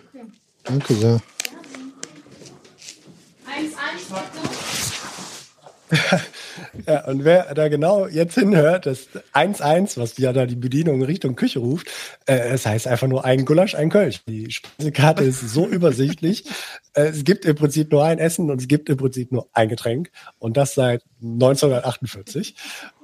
[0.62, 1.20] Danke sehr.
[6.86, 11.36] Ja, und wer da genau jetzt hinhört, das 1-1, was ja da die Bedienung Richtung
[11.36, 11.90] Küche ruft,
[12.26, 14.22] äh, es heißt einfach nur ein Gulasch, ein Kölsch.
[14.26, 16.44] Die Speisekarte ist so übersichtlich.
[16.94, 19.68] Äh, es gibt im Prinzip nur ein Essen und es gibt im Prinzip nur ein
[19.68, 20.10] Getränk.
[20.38, 22.54] Und das seit 1948.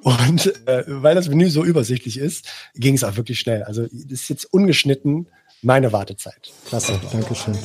[0.02, 3.62] Und äh, weil das Menü so übersichtlich ist, ging es auch wirklich schnell.
[3.64, 5.28] Also das ist jetzt ungeschnitten
[5.62, 6.52] meine Wartezeit.
[6.66, 7.56] Klasse, Dankeschön.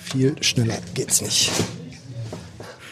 [0.00, 1.50] Viel schneller geht's nicht.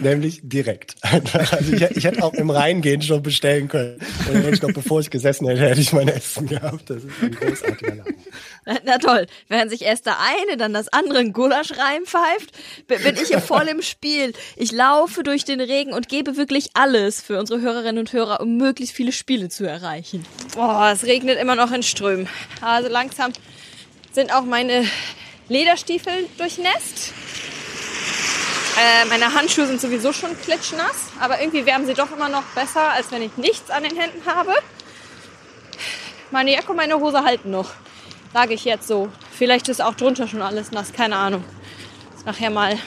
[0.00, 0.96] Nämlich direkt.
[1.50, 3.98] Also ich, ich, hätte auch im Reingehen schon bestellen können.
[4.32, 6.88] Und ich glaube, bevor ich gesessen hätte, hätte ich mein Essen gehabt.
[6.88, 8.14] Das ist ein großartiger Laden.
[8.84, 12.52] Na toll, während sich erst der eine, dann das andere ein Gulasch reinpfeift,
[12.86, 14.32] bin ich hier voll im Spiel.
[14.56, 18.56] Ich laufe durch den Regen und gebe wirklich alles für unsere Hörerinnen und Hörer, um
[18.56, 20.24] möglichst viele Spiele zu erreichen.
[20.54, 22.28] Boah, es regnet immer noch in Strömen.
[22.60, 23.32] Also langsam
[24.12, 24.84] sind auch meine
[25.48, 27.12] Lederstiefel durchnässt.
[28.78, 32.90] Äh, meine Handschuhe sind sowieso schon klitschnass, aber irgendwie wärmen sie doch immer noch besser,
[32.90, 34.52] als wenn ich nichts an den Händen habe.
[36.30, 37.70] Meine Jacke und meine Hose halten noch,
[38.32, 39.08] sage ich jetzt so.
[39.36, 41.44] Vielleicht ist auch drunter schon alles nass, keine Ahnung.
[42.24, 42.78] Nachher mal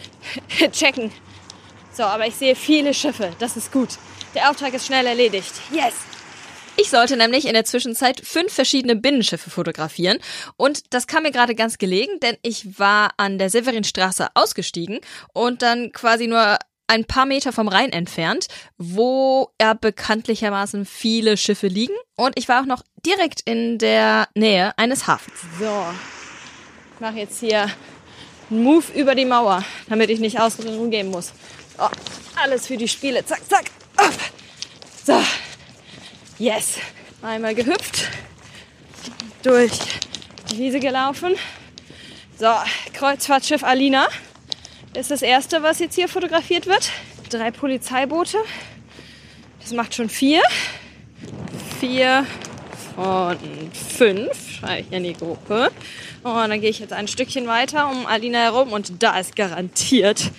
[0.72, 1.12] checken.
[1.92, 3.88] So, aber ich sehe viele Schiffe, das ist gut.
[4.34, 5.52] Der Auftrag ist schnell erledigt.
[5.72, 5.94] Yes!
[6.80, 10.18] Ich sollte nämlich in der Zwischenzeit fünf verschiedene Binnenschiffe fotografieren
[10.56, 15.00] und das kam mir gerade ganz gelegen, denn ich war an der Severinstraße ausgestiegen
[15.32, 18.46] und dann quasi nur ein paar Meter vom Rhein entfernt,
[18.78, 24.72] wo ja bekanntlichermaßen viele Schiffe liegen und ich war auch noch direkt in der Nähe
[24.78, 25.36] eines Hafens.
[25.58, 25.84] So,
[26.94, 27.68] ich mache jetzt hier
[28.50, 31.32] einen Move über die Mauer, damit ich nicht außen gehen muss.
[31.76, 31.88] Oh,
[32.36, 33.26] alles für die Spiele.
[33.26, 33.64] Zack, zack.
[33.96, 34.14] Up.
[35.04, 35.20] So,
[36.38, 36.78] Yes.
[37.20, 38.08] Einmal gehüpft,
[39.42, 39.72] durch
[40.52, 41.34] die Wiese gelaufen.
[42.38, 42.46] So,
[42.92, 44.06] Kreuzfahrtschiff Alina
[44.94, 46.92] ist das erste, was jetzt hier fotografiert wird.
[47.28, 48.38] Drei Polizeiboote.
[49.60, 50.40] Das macht schon vier.
[51.80, 52.24] Vier
[52.94, 53.36] von
[53.72, 55.72] fünf schreibe ich in die Gruppe.
[56.22, 60.30] Und dann gehe ich jetzt ein Stückchen weiter um Alina herum und da ist garantiert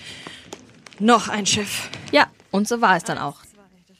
[0.98, 1.90] noch ein Schiff.
[2.10, 3.36] Ja, und so war es dann auch.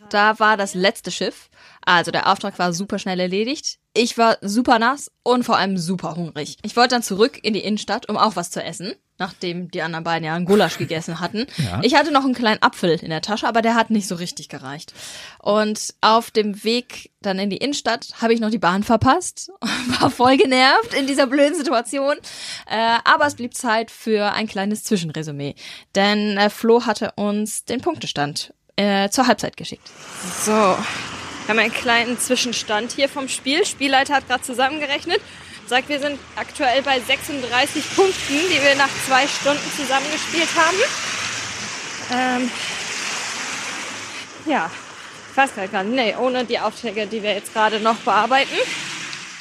[0.09, 1.50] Da war das letzte Schiff
[1.97, 3.79] also der Auftrag war super schnell erledigt.
[3.95, 6.57] Ich war super nass und vor allem super hungrig.
[6.63, 10.05] Ich wollte dann zurück in die Innenstadt, um auch was zu essen, nachdem die anderen
[10.05, 11.47] beiden ja einen Gulasch gegessen hatten.
[11.61, 11.81] Ja.
[11.83, 14.49] Ich hatte noch einen kleinen Apfel in der Tasche, aber der hat nicht so richtig
[14.49, 14.95] gereicht.
[15.41, 19.51] Und auf dem Weg dann in die Innenstadt habe ich noch die Bahn verpasst,
[20.01, 22.17] war voll genervt in dieser blöden Situation.
[22.67, 25.55] Äh, aber es blieb Zeit für ein kleines Zwischenresümee,
[25.95, 29.91] denn äh, Flo hatte uns den Punktestand äh, zur Halbzeit geschickt.
[30.43, 30.77] So,
[31.51, 33.67] wir haben einen kleinen Zwischenstand hier vom Spiel.
[33.67, 35.21] Spielleiter hat gerade zusammengerechnet.
[35.67, 40.77] Sagt, wir sind aktuell bei 36 Punkten, die wir nach zwei Stunden zusammengespielt haben.
[42.13, 42.51] Ähm,
[44.47, 44.71] ja,
[45.29, 48.55] ich weiß gar nicht, nee, ohne die Aufträge, die wir jetzt gerade noch bearbeiten.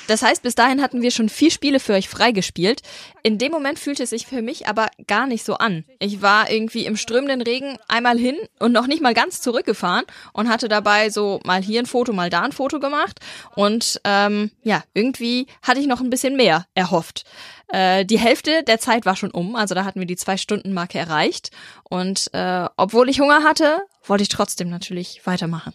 [0.09, 2.81] Das heißt, bis dahin hatten wir schon vier Spiele für euch freigespielt.
[3.21, 5.85] In dem Moment fühlte es sich für mich aber gar nicht so an.
[5.99, 10.49] Ich war irgendwie im strömenden Regen einmal hin und noch nicht mal ganz zurückgefahren und
[10.49, 13.19] hatte dabei so mal hier ein Foto, mal da ein Foto gemacht.
[13.53, 17.23] Und ähm, ja, irgendwie hatte ich noch ein bisschen mehr erhofft.
[17.71, 21.51] Äh, die Hälfte der Zeit war schon um, also da hatten wir die Zwei-Stunden-Marke erreicht.
[21.83, 25.73] Und äh, obwohl ich Hunger hatte, wollte ich trotzdem natürlich weitermachen.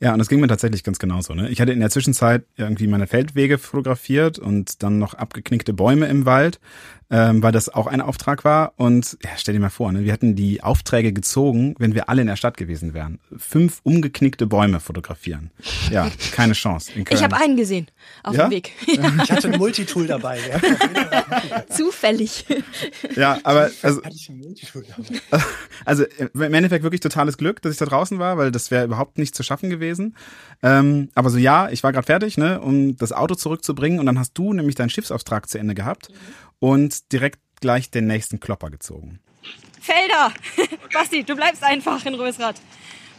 [0.00, 1.34] Ja, und das ging mir tatsächlich ganz genauso.
[1.34, 1.48] Ne?
[1.48, 6.26] Ich hatte in der Zwischenzeit irgendwie meine Feldwege fotografiert und dann noch abgeknickte Bäume im
[6.26, 6.58] Wald
[7.10, 8.72] ähm, weil das auch ein Auftrag war.
[8.76, 12.20] Und ja, stell dir mal vor, ne, wir hätten die Aufträge gezogen, wenn wir alle
[12.22, 13.20] in der Stadt gewesen wären.
[13.36, 15.50] Fünf umgeknickte Bäume fotografieren.
[15.90, 16.92] Ja, keine Chance.
[17.08, 17.86] Ich habe einen gesehen
[18.22, 18.46] auf ja?
[18.46, 18.72] dem Weg.
[18.86, 19.12] Ja.
[19.26, 20.38] Ich hatte ein Multitool dabei.
[21.68, 22.44] Zufällig.
[23.14, 24.00] Ja, aber also,
[25.84, 29.18] also im Endeffekt wirklich totales Glück, dass ich da draußen war, weil das wäre überhaupt
[29.18, 30.16] nicht zu schaffen gewesen.
[30.62, 34.18] Ähm, aber so ja, ich war gerade fertig, ne, um das Auto zurückzubringen und dann
[34.18, 36.10] hast du nämlich deinen Schiffsauftrag zu Ende gehabt.
[36.10, 39.20] Mhm und direkt gleich den nächsten Klopper gezogen.
[39.80, 40.32] Felder.
[40.92, 42.60] Basti, du bleibst einfach in Rösrath.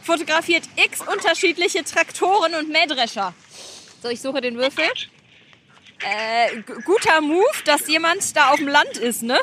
[0.02, 3.34] Fotografiert x unterschiedliche Traktoren und Mähdrescher.
[4.02, 4.84] So, ich suche den Würfel.
[6.00, 9.38] Äh, guter Move, dass jemand da auf dem Land ist, ne?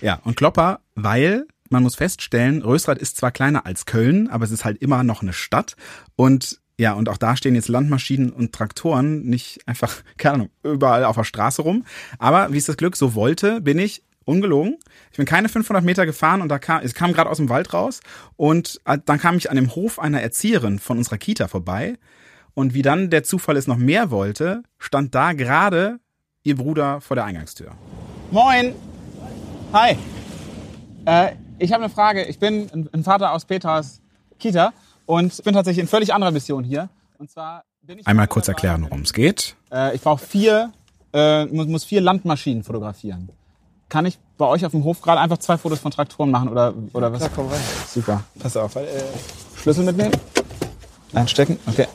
[0.00, 4.50] ja, und Klopper, weil man muss feststellen, Rösrath ist zwar kleiner als Köln, aber es
[4.50, 5.76] ist halt immer noch eine Stadt.
[6.16, 11.04] Und ja, und auch da stehen jetzt Landmaschinen und Traktoren nicht einfach, keine Ahnung, überall
[11.04, 11.84] auf der Straße rum.
[12.18, 14.78] Aber wie ist das Glück, so wollte, bin ich ungelogen.
[15.10, 17.74] Ich bin keine 500 Meter gefahren und da kam, ich kam gerade aus dem Wald
[17.74, 18.00] raus
[18.36, 21.98] und äh, dann kam ich an dem Hof einer Erzieherin von unserer Kita vorbei.
[22.54, 25.98] Und wie dann der Zufall es noch mehr wollte, stand da gerade
[26.42, 27.72] ihr Bruder vor der Eingangstür.
[28.30, 28.74] Moin!
[29.72, 29.96] Hi!
[31.04, 32.24] Äh, ich habe eine Frage.
[32.24, 34.00] Ich bin ein Vater aus Peters
[34.38, 34.72] Kita
[35.06, 36.88] und bin tatsächlich in völlig anderer Mission hier.
[37.18, 39.56] Und zwar bin ich Einmal kurz erklären, worum es geht.
[39.72, 40.72] Äh, ich brauche vier,
[41.12, 43.30] äh, muss, muss vier Landmaschinen fotografieren.
[43.88, 46.74] Kann ich bei euch auf dem Hof gerade einfach zwei Fotos von Traktoren machen oder,
[46.92, 47.18] oder was?
[47.18, 47.60] Klar, komm rein.
[47.86, 48.24] Super.
[48.38, 48.74] Pass auf.
[48.76, 48.86] Äh,
[49.56, 50.12] Schlüssel mitnehmen?
[51.12, 51.58] Einstecken?
[51.66, 51.86] Okay.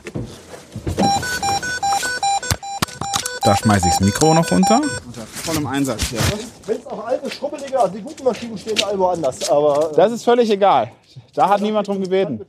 [3.43, 4.80] Da schmeiße ich das Mikro noch runter.
[5.06, 6.19] Unter vollem Einsatz hier.
[6.67, 9.50] Wenn es auch alte, schrubbelige, die guten Maschinen stehen alle woanders.
[9.50, 10.91] Aber, Das ist völlig egal.
[11.34, 12.45] Da hat niemand drum gebeten.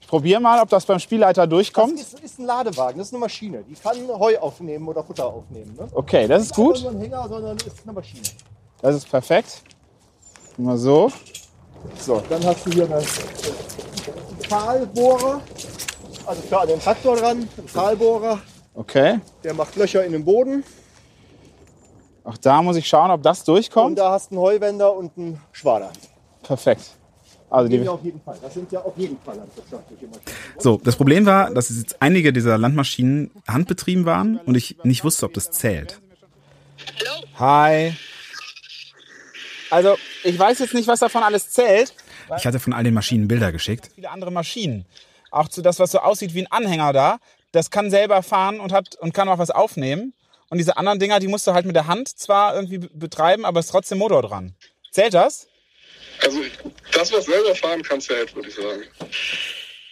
[0.00, 1.98] Ich probiere mal, ob das beim Spielleiter Das durchkommt.
[1.98, 3.62] ist, ist ein Ladewagen, das ist eine Maschine.
[3.68, 5.74] Die kann Heu aufnehmen oder Futter aufnehmen.
[5.78, 5.88] Ne?
[5.94, 6.76] Okay, das ist Nicht gut.
[6.76, 8.22] einfach nur ein Hänger, sondern ist eine Maschine.
[8.82, 9.62] Das ist perfekt.
[10.58, 11.10] Mal so.
[11.98, 13.04] So, dann hast du hier einen
[14.40, 15.40] Pfahlbohrer.
[16.26, 18.38] Also klar, den Traktor dran, ein Pfahlbohrer.
[18.74, 19.20] Okay.
[19.42, 20.62] Der macht Löcher in den Boden.
[22.24, 23.98] Auch da muss ich schauen, ob das Und durchkommt.
[23.98, 25.90] da hast du einen Heuwender und einen Schwader.
[26.42, 26.82] Perfekt.
[27.50, 28.38] Also Die die, auf jeden Fall.
[28.42, 30.24] Das sind ja auf jeden Fall landwirtschaftliche Maschinen.
[30.58, 35.26] so, das Problem war, dass jetzt einige dieser Landmaschinen handbetrieben waren und ich nicht wusste,
[35.26, 36.00] ob das zählt.
[37.38, 37.94] Hi.
[39.70, 41.94] Also, ich weiß jetzt nicht, was davon alles zählt.
[42.36, 43.90] Ich hatte von all den Maschinen Bilder geschickt.
[43.94, 44.86] Viele andere Maschinen.
[45.30, 47.18] Auch zu das, was so aussieht wie ein Anhänger da.
[47.52, 50.14] Das kann selber fahren und hat und kann auch was aufnehmen.
[50.48, 53.44] Und diese anderen Dinger, die musst du halt mit der Hand zwar irgendwie be- betreiben,
[53.44, 54.54] aber es ist trotzdem Motor dran.
[54.90, 55.46] Zählt das?
[56.24, 56.40] Also
[56.92, 58.84] das, was selber fahren kann, zählt, würde ich sagen.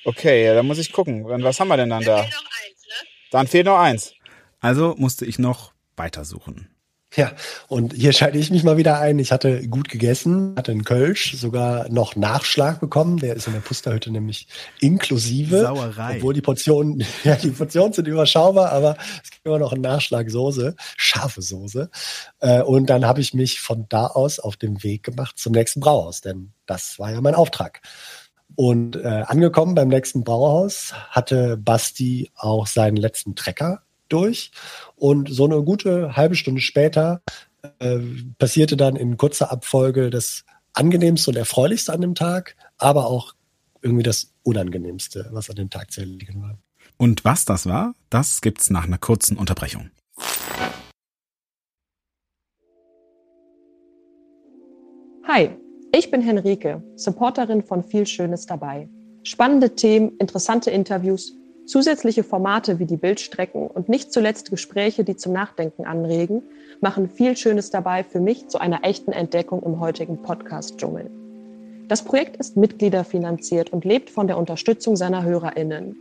[0.05, 1.25] Okay, ja, dann muss ich gucken.
[1.43, 2.19] Was haben wir denn dann da?
[2.19, 3.09] Noch eins, ne?
[3.31, 4.14] Dann fehlt noch eins.
[4.61, 6.75] Also musste ich noch weitersuchen.
[7.16, 7.33] Ja,
[7.66, 9.18] und hier schalte ich mich mal wieder ein.
[9.18, 13.16] Ich hatte gut gegessen, hatte einen Kölsch, sogar noch Nachschlag bekommen.
[13.18, 14.46] Der ist in der Pusterhütte nämlich
[14.79, 15.62] inklusive.
[15.62, 16.16] Sauerei.
[16.16, 20.31] Obwohl die Portionen, ja, die Portionen sind überschaubar, aber es gibt immer noch einen Nachschlag
[20.31, 21.90] Soße, scharfe Soße.
[22.38, 25.81] Äh, Und dann habe ich mich von da aus auf den Weg gemacht zum nächsten
[25.81, 27.81] Brauhaus, denn das war ja mein Auftrag.
[28.55, 34.51] Und äh, angekommen beim nächsten Brauhaus hatte Basti auch seinen letzten Trecker durch.
[34.96, 37.23] Und so eine gute halbe Stunde später
[37.79, 37.99] äh,
[38.38, 43.35] passierte dann in kurzer Abfolge das Angenehmste und Erfreulichste an dem Tag, aber auch
[43.83, 46.59] irgendwie das Unangenehmste, was an dem Tag zu erledigen war.
[46.96, 49.90] Und was das war, das gibt's nach einer kurzen Unterbrechung.
[55.27, 55.51] Hi,
[55.94, 58.88] ich bin Henrike, Supporterin von Viel Schönes dabei.
[59.23, 61.35] Spannende Themen, interessante Interviews,
[61.66, 66.42] zusätzliche Formate wie die Bildstrecken und nicht zuletzt Gespräche, die zum Nachdenken anregen,
[66.81, 71.11] machen Viel Schönes dabei für mich zu einer echten Entdeckung im heutigen Podcast-Dschungel.
[71.88, 75.96] Das Projekt ist mitgliederfinanziert und lebt von der Unterstützung seiner HörerInnen.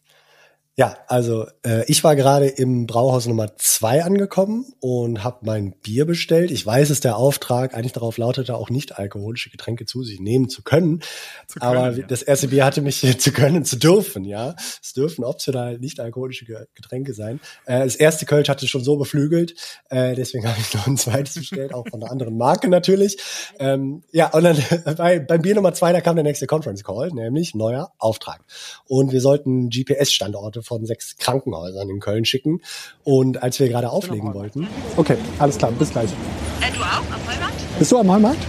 [0.75, 6.05] Ja, also äh, ich war gerade im Brauhaus Nummer zwei angekommen und habe mein Bier
[6.05, 6.49] bestellt.
[6.49, 10.49] Ich weiß, dass der Auftrag eigentlich darauf lautete, auch nicht alkoholische Getränke zu sich nehmen
[10.49, 11.01] zu können.
[11.47, 12.07] Zu können, Aber ja.
[12.07, 14.55] das erste Bier hatte mich zu können, zu dürfen, ja.
[14.81, 17.39] Es dürfen optional nicht alkoholische Ge- Getränke sein.
[17.67, 19.53] Äh, das erste Kölsch hatte schon so beflügelt,
[19.91, 23.17] äh, deswegen habe ich noch ein zweites bestellt, auch von einer anderen Marke natürlich.
[23.59, 24.57] Ähm, ja, und dann
[24.97, 28.43] bei, beim Bier Nummer zwei, da kam der nächste Conference Call, nämlich neuer Auftrag.
[28.87, 32.61] Und wir sollten GPS-Standorte von sechs Krankenhäusern in Köln schicken.
[33.03, 36.09] Und als wir gerade auflegen wollten, Okay, alles klar, bis gleich.
[36.09, 37.79] Äh, du auch am Heumarkt?
[37.79, 38.39] Bist du am Heumarkt?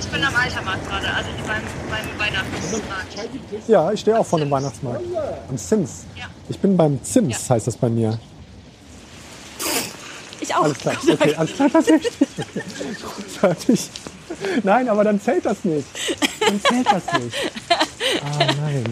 [0.00, 3.68] Ich bin am Altermarkt gerade, also beim, beim Weihnachtsmarkt.
[3.68, 5.04] Ja, ich stehe auch vor dem Weihnachtsmarkt.
[5.48, 6.04] Am Sims.
[6.48, 8.18] Ich bin beim Sims, heißt das bei mir.
[10.40, 10.64] Ich auch.
[10.64, 12.12] Alles klar, okay, alles klar, tatsächlich.
[13.02, 13.90] Großartig.
[14.62, 15.86] Nein, aber dann zählt das nicht.
[16.40, 17.36] Dann zählt das nicht.
[18.22, 18.84] Ah, nein.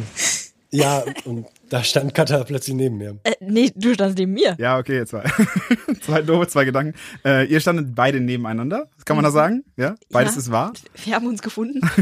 [0.75, 3.19] Ja, und da stand Katha plötzlich neben mir.
[3.25, 4.57] Äh, nee, du standst neben mir.
[4.59, 5.23] Ja, okay, jetzt zwei.
[6.01, 6.95] zwei doofe, zwei Gedanken.
[7.27, 9.65] Äh, ihr standet beide nebeneinander, kann man das sagen?
[9.77, 9.97] Ja?
[10.11, 10.39] Beides Ja.
[10.41, 10.73] ist wahr.
[11.05, 11.81] Wir haben uns gefunden.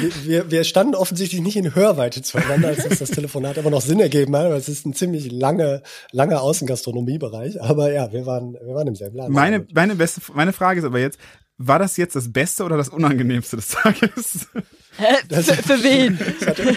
[0.00, 3.80] Wir, wir, wir standen offensichtlich nicht in Hörweite zueinander, als dass das Telefonat aber noch
[3.80, 4.44] Sinn ergeben hat.
[4.50, 7.60] weil Es ist ein ziemlich lange, langer Außengastronomiebereich.
[7.62, 9.32] Aber ja, wir waren, wir waren im selben Laden.
[9.32, 11.18] Meine, meine, beste, meine Frage ist aber jetzt,
[11.58, 14.48] war das jetzt das Beste oder das Unangenehmste des Tages?
[14.96, 15.16] Hä?
[15.28, 16.18] für, für wen?
[16.40, 16.76] Ich hatte,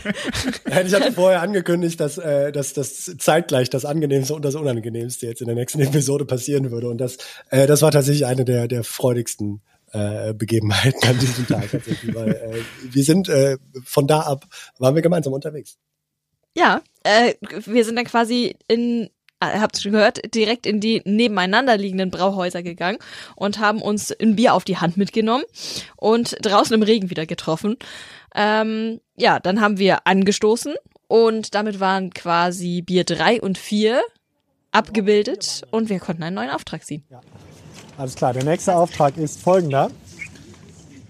[0.88, 5.42] ich hatte vorher angekündigt, dass, äh, dass das zeitgleich das Angenehmste und das Unangenehmste jetzt
[5.42, 6.90] in der nächsten Episode passieren würde.
[6.90, 7.18] Und das,
[7.50, 12.14] äh, das war tatsächlich eine der, der freudigsten äh, Begebenheiten an diesem Tag tatsächlich.
[12.16, 14.46] Weil äh, wir sind äh, von da ab,
[14.80, 15.78] waren wir gemeinsam unterwegs.
[16.56, 19.10] Ja, äh, wir sind dann quasi in,
[19.42, 23.00] habt ihr schon gehört, direkt in die nebeneinander liegenden Brauhäuser gegangen
[23.36, 25.44] und haben uns ein Bier auf die Hand mitgenommen
[25.98, 27.78] und draußen im Regen wieder getroffen.
[28.36, 30.76] Ähm, ja, dann haben wir angestoßen
[31.08, 34.02] und damit waren quasi Bier drei und vier
[34.72, 37.04] abgebildet und wir konnten einen neuen Auftrag ziehen.
[37.98, 39.92] Alles klar, der nächste Auftrag ist folgender.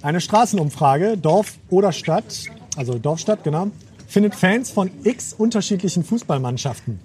[0.02, 3.70] Eine Straßenumfrage, Dorf oder Stadt, also Dorfstadt, genau,
[4.08, 7.00] findet Fans von x unterschiedlichen Fußballmannschaften.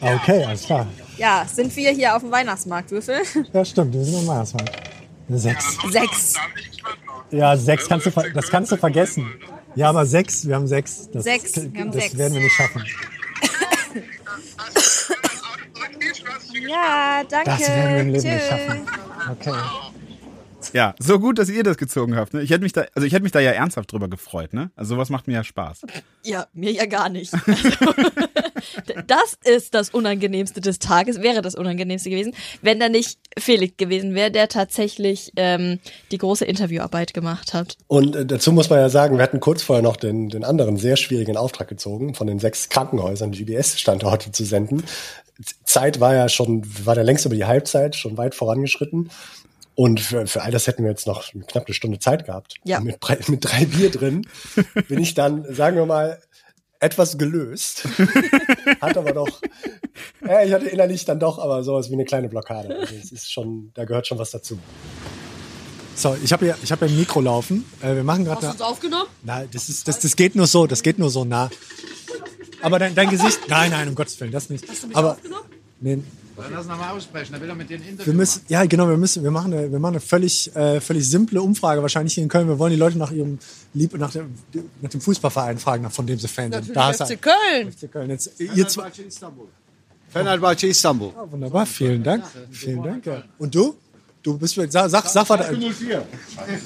[0.00, 0.86] Okay, alles klar.
[1.16, 3.18] Ja, sind wir hier auf dem Weihnachtsmarkt, Würfel?
[3.52, 4.72] Ja, stimmt, wir sind am Weihnachtsmarkt.
[5.28, 5.78] Eine Sechs.
[5.90, 6.34] Sechs.
[7.30, 9.32] Ja, sechs kannst du, ver- das kannst du vergessen.
[9.74, 11.08] Ja, aber sechs, wir haben sechs.
[11.12, 12.18] Das, Sechs, wir haben das sechs.
[12.18, 12.84] werden wir nicht schaffen.
[16.68, 17.50] Ja, danke.
[17.50, 18.86] Das werden wir im Leben nicht schaffen.
[19.30, 19.54] Okay.
[20.72, 22.34] Ja, so gut, dass ihr das gezogen habt.
[22.34, 22.42] Ne?
[22.42, 24.52] Ich hätte mich da, also ich hätte mich da ja ernsthaft drüber gefreut.
[24.54, 24.70] Ne?
[24.76, 25.82] Also sowas macht mir ja Spaß.
[26.24, 27.32] Ja, mir ja gar nicht.
[27.34, 27.48] Also,
[29.06, 34.14] das ist das Unangenehmste des Tages, wäre das Unangenehmste gewesen, wenn da nicht Felix gewesen
[34.14, 35.78] wäre, der tatsächlich ähm,
[36.10, 37.76] die große Interviewarbeit gemacht hat.
[37.88, 40.76] Und äh, dazu muss man ja sagen, wir hatten kurz vorher noch den, den anderen
[40.76, 44.84] sehr schwierigen Auftrag gezogen, von den sechs Krankenhäusern GBS-Standorte zu senden.
[45.64, 49.10] Zeit war ja schon, war ja längst über die Halbzeit, schon weit vorangeschritten.
[49.74, 52.56] Und für, für all das hätten wir jetzt noch knapp eine Stunde Zeit gehabt.
[52.64, 52.80] Ja.
[52.80, 52.98] Mit,
[53.28, 54.26] mit drei Bier drin
[54.88, 56.20] bin ich dann, sagen wir mal,
[56.82, 57.84] etwas gelöst.
[58.80, 59.28] Hat aber doch,
[60.26, 62.76] ja, ich hatte innerlich dann doch aber sowas wie eine kleine Blockade.
[62.76, 64.58] Also es ist schon, da gehört schon was dazu.
[65.94, 67.64] So, ich habe hier, ich habe hier ein Mikro laufen.
[67.82, 68.46] Äh, wir machen gerade.
[68.48, 69.08] Hast du es aufgenommen?
[69.22, 71.50] Nein, das ist, das, das geht nur so, das geht nur so nah.
[72.62, 74.68] Aber dein, dein Gesicht, nein, nein, um Gottes Willen, das nicht.
[74.68, 75.46] Hast du mich Aber aufgenommen?
[75.80, 75.98] nee,
[76.36, 78.96] Dann lass nochmal aussprechen, dann will er mit den Interview wir müssen, ja genau, wir
[78.96, 82.28] müssen, wir machen eine, wir machen eine völlig, äh, völlig simple Umfrage wahrscheinlich hier in
[82.28, 82.48] Köln.
[82.48, 83.38] Wir wollen die Leute nach ihrem
[83.74, 84.34] Lieb, nach dem,
[84.80, 86.74] nach dem Fußballverein fragen, nach von dem sie Fan sind.
[86.74, 87.72] Natürlich hast FC Köln.
[87.72, 88.10] FC Köln.
[88.10, 88.90] Jetzt, ihr zwei,
[90.08, 91.12] Fenerbahce Istanbul.
[91.16, 93.06] Ah, wunderbar, vielen Dank, vielen Dank.
[93.06, 93.22] ja.
[93.38, 93.76] Und du?
[94.22, 95.40] Du bist, sag, sag, sag was.
[95.50, 95.56] Ja,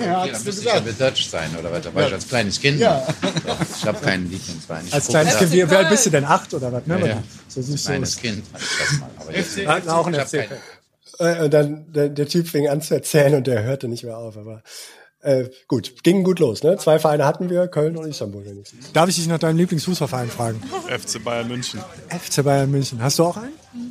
[0.04, 0.80] Ja, hast dann müsste ich ja.
[0.80, 1.82] Deutsch sein, oder was?
[1.82, 2.08] Da war Ja.
[2.08, 2.78] ich als kleines Kind.
[2.80, 3.06] Ja.
[3.46, 4.84] Doch, Ich habe keinen Lieblingsverein.
[4.86, 6.24] Ich Als kleines Kind, wie, wie alt bist du denn?
[6.24, 6.86] Acht oder was?
[6.86, 7.00] Ne?
[7.00, 7.22] Ja, ja.
[7.48, 8.16] So du Kleines.
[8.16, 9.10] Kind hatte ich das mal.
[9.18, 10.48] Aber jetzt, Wir hatten auch einen FC.
[10.48, 10.58] keinen-
[11.18, 14.18] Äh, Und dann der, der Typ fing an zu erzählen und der hörte nicht mehr
[14.18, 14.36] auf.
[14.36, 14.62] Aber
[15.22, 16.62] äh, gut, ging gut los.
[16.62, 16.76] Ne?
[16.76, 18.92] Zwei Vereine hatten wir, Köln und Istanbul wenigstens.
[18.92, 20.60] Darf ich dich nach deinem Lieblingsfußballverein fragen?
[20.88, 21.80] FC Bayern München.
[22.10, 23.02] FC Bayern München.
[23.02, 23.85] Hast du auch einen?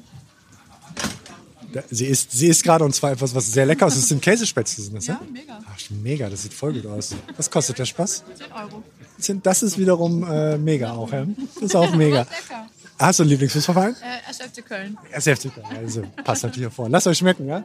[1.90, 3.98] Sie isst, sie isst gerade und zwar etwas, was sehr lecker ist.
[3.98, 5.20] Das sind Käsespätzle, sind das, ja?
[5.32, 5.60] mega.
[5.66, 7.16] Ach, mega, das sieht voll gut aus.
[7.38, 8.24] Was kostet der Spaß?
[8.38, 8.84] 10 Euro.
[9.44, 11.26] Das ist wiederum äh, mega auch, ja?
[11.56, 12.20] Das ist auch mega.
[12.50, 12.68] Lecker.
[12.98, 13.96] Hast du einen Lieblingsfußballverein?
[13.96, 14.98] Äh, SFC Köln.
[15.12, 15.52] SFC.
[15.76, 16.88] Also passt natürlich vor.
[16.90, 17.64] Lasst euch schmecken, ja?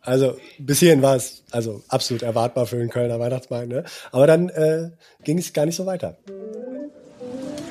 [0.00, 3.68] Also bis hierhin war es also absolut erwartbar für den Kölner Weihnachtsmarkt.
[3.68, 3.84] Ne?
[4.12, 4.90] Aber dann äh,
[5.22, 6.18] ging es gar nicht so weiter.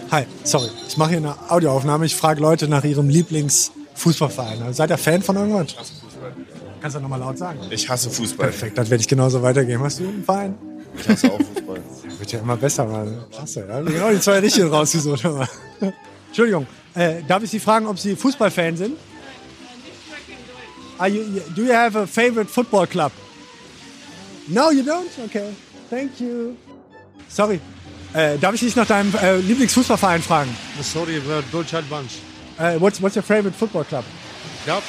[0.10, 0.70] Hi, sorry.
[0.88, 2.06] Ich mache hier eine Audioaufnahme.
[2.06, 3.10] Ich frage Leute nach ihrem
[3.94, 4.62] Lieblingsfußballverein.
[4.62, 5.76] Also seid ihr Fan von irgendwas?
[6.82, 7.60] Kannst du nochmal laut sagen?
[7.70, 8.48] Ich hasse Fußball.
[8.48, 9.84] Perfekt, das werde ich genauso weitergeben.
[9.84, 10.56] Hast du einen Verein?
[10.98, 11.82] Ich hasse auch Fußball.
[12.20, 13.24] Wird ja immer besser, Mann.
[13.32, 13.82] Klasse, ja.
[13.82, 15.26] Genau die zwei richtigen rausgesucht.
[15.26, 15.48] aber.
[16.28, 18.98] Entschuldigung, äh, darf ich Sie fragen, ob Sie Fußballfan sind?
[20.98, 21.24] Are you,
[21.56, 23.12] do you have a favorite football club?
[24.48, 25.10] No, you don't?
[25.26, 25.50] Okay.
[25.90, 26.56] Thank you.
[27.30, 27.60] Sorry.
[28.14, 30.56] Äh, darf ich dich nach deinem äh, Lieblingsfußballverein fragen?
[30.82, 31.74] Sorry, wir Deutsch
[32.60, 34.04] Äh, what's, what's your favorite football club?
[34.66, 34.82] Ja,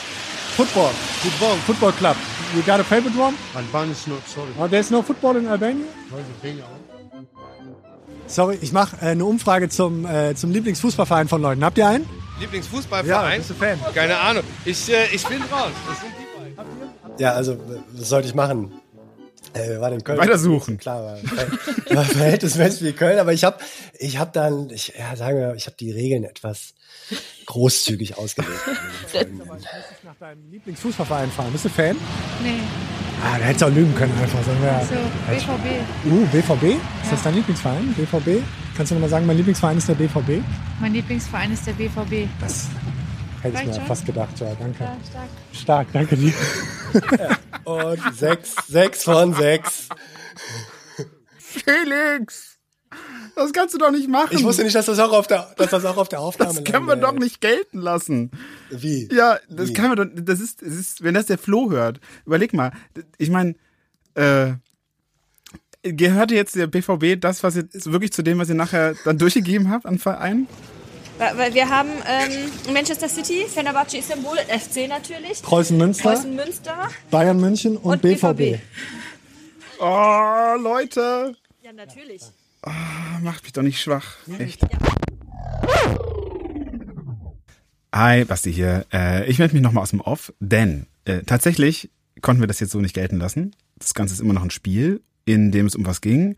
[0.56, 0.92] Football.
[0.92, 1.56] Football.
[1.66, 2.16] Football club.
[2.54, 3.34] You got a favorite one?
[3.56, 4.50] Albanisch not, sorry.
[4.56, 5.84] Oh, there's no football in Albania?
[8.28, 11.64] Sorry, ich mache äh, eine Umfrage zum, äh, zum Lieblingsfußballverein von Leuten.
[11.64, 12.08] Habt ihr einen?
[12.38, 13.32] Lieblingsfußballverein?
[13.32, 13.78] Ja, bist du Fan?
[13.94, 14.44] Keine Ahnung.
[14.64, 15.72] Ich, äh, ich bin raus.
[15.88, 17.18] Das sind die beiden.
[17.18, 17.58] Ja, also
[17.92, 18.70] was sollte ich machen?
[19.54, 20.18] Äh, wir waren in Köln.
[20.18, 20.78] Weitersuchen.
[20.78, 21.18] Klar, war,
[21.96, 23.58] war Verhältnismäßig wie Köln, aber ich habe
[23.98, 26.74] ich hab dann, ich, ja, sagen wir, ich habe die Regeln etwas
[27.46, 28.60] großzügig ausgelegt.
[30.02, 31.52] nach deinem Lieblingsfußballverein fahren.
[31.52, 31.96] Bist du Fan?
[32.42, 32.60] Nee.
[33.22, 34.42] Ah, da hättest du auch lügen können einfach.
[34.44, 36.12] Sagen wir, So, BVB.
[36.12, 36.64] Uh, BVB?
[37.02, 37.94] Ist das dein Lieblingsverein?
[37.94, 38.42] BVB?
[38.76, 40.42] Kannst du nochmal sagen, mein Lieblingsverein ist der BVB?
[40.80, 42.28] Mein Lieblingsverein ist der BVB.
[42.40, 42.66] Das
[43.44, 43.86] hätte ich mir schon?
[43.86, 44.40] fast gedacht.
[44.40, 44.84] Ja, danke.
[44.84, 45.28] Ja, stark.
[45.52, 46.32] Stark, danke dir.
[47.64, 49.88] Und sechs, sechs von sechs.
[51.38, 52.58] Felix!
[53.36, 54.28] Das kannst du doch nicht machen.
[54.36, 56.64] Ich wusste nicht, dass das auch auf der, dass das auch auf der Aufnahme Das
[56.64, 57.04] können wir landet.
[57.04, 58.30] doch nicht gelten lassen.
[58.70, 59.08] Wie?
[59.12, 59.72] Ja, das Wie?
[59.72, 62.70] kann man doch, das ist, das ist, wenn das der Flo hört, überleg mal,
[63.18, 63.56] ich meine,
[64.14, 64.52] äh,
[65.82, 69.68] gehörte jetzt der BVB das, was ihr wirklich zu dem, was ihr nachher dann durchgegeben
[69.70, 70.46] habt an Verein?
[71.18, 75.42] Weil wir haben ähm, Manchester City, Fenerbahce Istanbul, FC natürlich.
[75.42, 76.10] Preußen Münster.
[76.10, 76.88] Preußen Münster.
[77.10, 78.36] Bayern München und, Und BVB.
[78.36, 78.60] BVB.
[79.80, 81.36] Oh, Leute.
[81.62, 82.22] Ja, natürlich.
[82.62, 84.16] Ah, macht mich doch nicht schwach.
[84.38, 84.60] Echt.
[87.94, 88.86] Hi, Basti hier.
[88.92, 91.90] Äh, ich melde mich nochmal aus dem Off, denn äh, tatsächlich
[92.22, 93.54] konnten wir das jetzt so nicht gelten lassen.
[93.78, 96.34] Das Ganze ist immer noch ein Spiel, in dem es um was ging.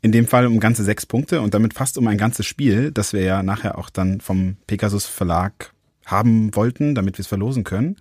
[0.00, 3.12] In dem Fall um ganze sechs Punkte und damit fast um ein ganzes Spiel, das
[3.12, 5.72] wir ja nachher auch dann vom Pegasus Verlag
[6.06, 7.96] haben wollten, damit wir es verlosen können.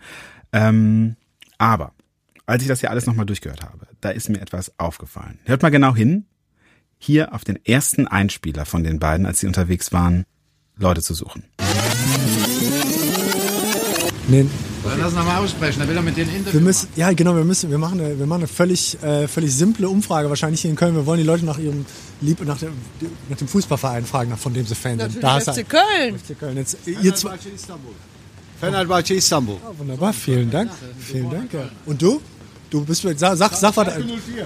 [0.54, 1.16] Ähm,
[1.58, 1.94] aber
[2.46, 5.40] als ich das hier alles nochmal durchgehört habe, da ist mir etwas aufgefallen.
[5.46, 6.26] Hört mal genau hin.
[7.00, 10.26] Hier auf den ersten Einspieler von den beiden, als sie unterwegs waren,
[10.78, 11.44] Leute zu suchen.
[14.28, 14.46] Nee,
[14.96, 15.80] Wir das nochmal aussprechen?
[15.82, 18.18] Da will er mit denen Interview wir müssen, ja genau, wir müssen, wir machen eine,
[18.18, 20.96] wir machen eine völlig, äh, völlig simple Umfrage wahrscheinlich hier in Köln.
[20.96, 21.86] Wir wollen die Leute nach ihrem
[22.22, 22.74] Lieb, nach dem,
[23.30, 25.22] nach dem Fußballverein fragen, nach von dem sie Fan sind.
[25.22, 26.18] Da hast du- FC Köln.
[26.20, 26.58] FC Köln.
[26.58, 27.38] Jetzt, ihr zwei,
[28.60, 29.58] Fenerbahce Istanbul.
[29.64, 30.72] Ah, wunderbar, vielen Dank.
[31.00, 31.54] Vielen Dank.
[31.54, 31.70] Ja.
[31.86, 32.22] Und du?
[32.70, 33.74] Du bist, sag, sag, sag.
[33.74, 34.46] Ja, dann ja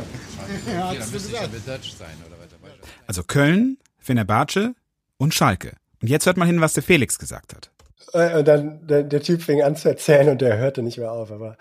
[0.89, 2.89] oder was?
[3.07, 4.75] Also Köln, Fenerbahce
[5.17, 5.73] und Schalke.
[6.01, 7.71] Und jetzt hört mal hin, was der Felix gesagt hat.
[8.13, 11.11] Äh, Und dann der, der Typ fing an zu erzählen und der hörte nicht mehr
[11.11, 11.31] auf.
[11.31, 11.57] Aber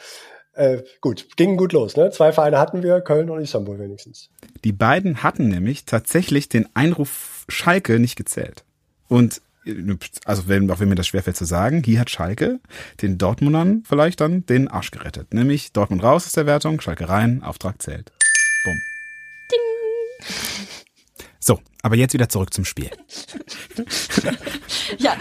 [0.54, 1.96] äh, gut, ging gut los.
[1.96, 2.10] Ne?
[2.10, 4.30] Zwei Vereine hatten wir, Köln und Istanbul wenigstens.
[4.64, 8.64] Die beiden hatten nämlich tatsächlich den Einruf Schalke nicht gezählt.
[9.08, 9.40] Und
[10.24, 12.60] also wenn, auch wenn mir das schwerfällt zu sagen, hier hat Schalke
[13.02, 15.34] den Dortmundern vielleicht dann den Arsch gerettet.
[15.34, 18.10] Nämlich Dortmund raus aus der Wertung, Schalke rein, Auftrag zählt.
[18.64, 18.78] Bumm.
[21.42, 22.90] So, aber jetzt wieder zurück zum Spiel.
[24.98, 25.16] Ja,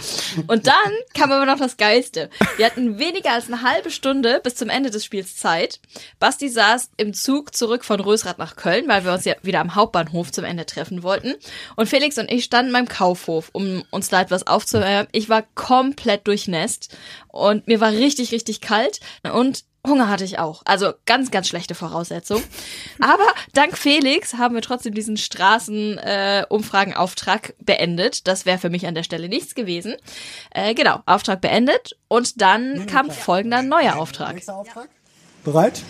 [0.47, 2.29] und dann kam aber noch das Geilste.
[2.57, 5.79] Wir hatten weniger als eine halbe Stunde bis zum Ende des Spiels Zeit.
[6.19, 9.75] Basti saß im Zug zurück von Rösrath nach Köln, weil wir uns ja wieder am
[9.75, 11.35] Hauptbahnhof zum Ende treffen wollten.
[11.75, 15.07] Und Felix und ich standen beim Kaufhof, um uns da etwas aufzuwärmen.
[15.11, 16.97] Ich war komplett durchnässt
[17.27, 18.99] und mir war richtig, richtig kalt
[19.31, 20.61] und Hunger hatte ich auch.
[20.65, 22.43] Also ganz, ganz schlechte Voraussetzung.
[22.99, 23.23] Aber
[23.53, 28.27] dank Felix haben wir trotzdem diesen Straßenumfragenauftrag beendet.
[28.27, 29.95] Das wäre für mich an der Stelle nichts gewesen.
[30.51, 31.95] Äh, genau, Auftrag beendet.
[32.09, 34.41] Und dann kam folgender neuer Auftrag.
[35.43, 35.81] Bereit?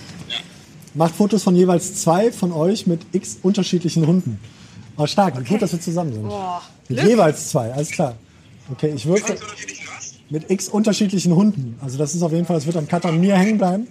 [0.93, 4.39] Macht Fotos von jeweils zwei von euch mit x unterschiedlichen Hunden.
[4.97, 6.27] Aber stark, wie gut, dass wir zusammen sind.
[6.27, 8.15] Boah, jeweils zwei, alles klar.
[8.71, 9.37] Okay, ich würfel
[10.29, 11.77] mit x unterschiedlichen Hunden.
[11.81, 13.87] Also das ist auf jeden Fall, das wird am Cut an mir hängen bleiben.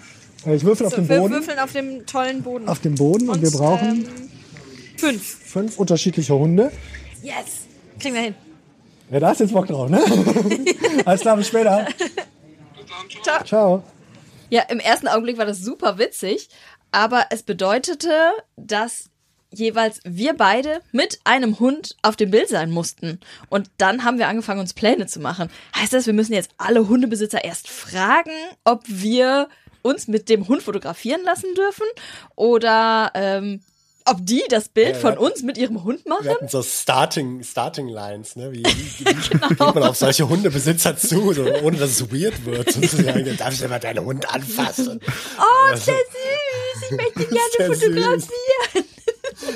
[0.47, 2.69] Äh, Ich würfel auf So, dem wir Boden, würfeln auf dem tollen Boden.
[2.69, 4.31] auf dem Boden und wir brauchen ähm,
[4.97, 5.23] fünf.
[5.25, 6.71] fünf unterschiedliche Hunde.
[7.23, 7.67] Yes.
[7.99, 8.35] Kriegen wir hin.
[9.11, 10.01] Ja, da hast du jetzt Bock drauf, ne?
[11.07, 11.87] alles klar, bis später.
[13.23, 13.45] Ciao.
[13.45, 13.83] Ciao.
[14.51, 16.49] Ja, im ersten Augenblick war das super witzig,
[16.93, 18.11] aber es bedeutete,
[18.57, 19.08] dass
[19.53, 23.19] jeweils wir beide mit einem Hund auf dem Bild sein mussten.
[23.49, 25.49] Und dann haben wir angefangen, uns Pläne zu machen.
[25.77, 28.31] Heißt das, wir müssen jetzt alle Hundebesitzer erst fragen,
[28.65, 29.49] ob wir
[29.83, 31.85] uns mit dem Hund fotografieren lassen dürfen
[32.37, 33.61] oder ähm,
[34.05, 35.19] ob die das Bild Ja, von ja.
[35.21, 36.25] uns mit ihrem Hund machen?
[36.25, 38.51] Wir hatten so Starting, Starting Lines, ne?
[38.53, 39.05] Wie, wie, wie
[39.49, 42.73] geht man auf solche Hundebesitzer zu, so, ohne dass es weird wird.
[42.73, 43.37] Sozusagen.
[43.37, 45.01] Darf ich immer deinen Hund anfassen?
[45.39, 46.91] Oh, Also- sehr süß.
[46.91, 47.19] Ich möchte
[47.59, 48.88] Sehr gerne fotografieren.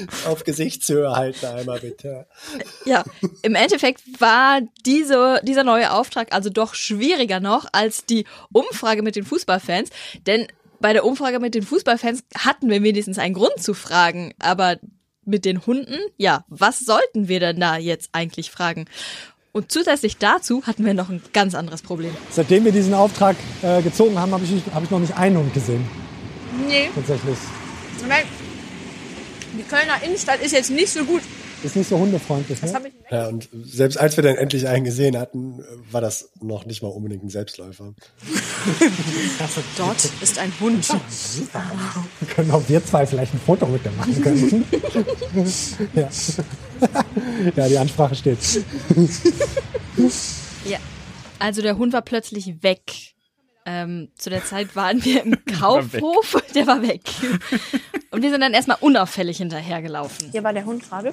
[0.26, 2.26] Auf Gesichtshöhe halten einmal bitte.
[2.84, 3.04] Ja,
[3.42, 9.16] im Endeffekt war diese, dieser neue Auftrag also doch schwieriger noch als die Umfrage mit
[9.16, 9.90] den Fußballfans.
[10.26, 10.46] Denn
[10.80, 14.34] bei der Umfrage mit den Fußballfans hatten wir wenigstens einen Grund zu fragen.
[14.38, 14.76] Aber
[15.24, 18.86] mit den Hunden, ja, was sollten wir denn da jetzt eigentlich fragen?
[19.52, 22.16] Und zusätzlich dazu hatten wir noch ein ganz anderes Problem.
[22.30, 25.52] Seitdem wir diesen Auftrag äh, gezogen haben, habe ich, hab ich noch nicht einen Hund
[25.52, 25.86] gesehen.
[26.66, 27.36] Nee, Tatsächlich.
[27.98, 28.24] ich mein,
[29.62, 31.22] die Kölner Innenstadt ist jetzt nicht so gut
[31.62, 32.72] Ist nicht so hundefreundlich, ne?
[32.72, 36.66] hab ich Ja, und selbst als wir dann endlich einen gesehen hatten, war das noch
[36.66, 37.94] nicht mal unbedingt ein Selbstläufer.
[39.76, 40.86] Dort ist ein Hund.
[42.34, 44.64] Können auch wir zwei vielleicht ein Foto mit dem machen können.
[45.94, 46.08] ja.
[47.56, 48.38] ja, die Ansprache steht.
[50.64, 50.78] Ja.
[51.38, 53.14] Also der Hund war plötzlich weg.
[53.64, 57.02] Ähm, zu der Zeit waren wir im Kaufhof, der war weg.
[58.10, 60.30] Und wir sind dann erstmal unauffällig hinterhergelaufen.
[60.32, 61.12] Hier war der Hund gerade.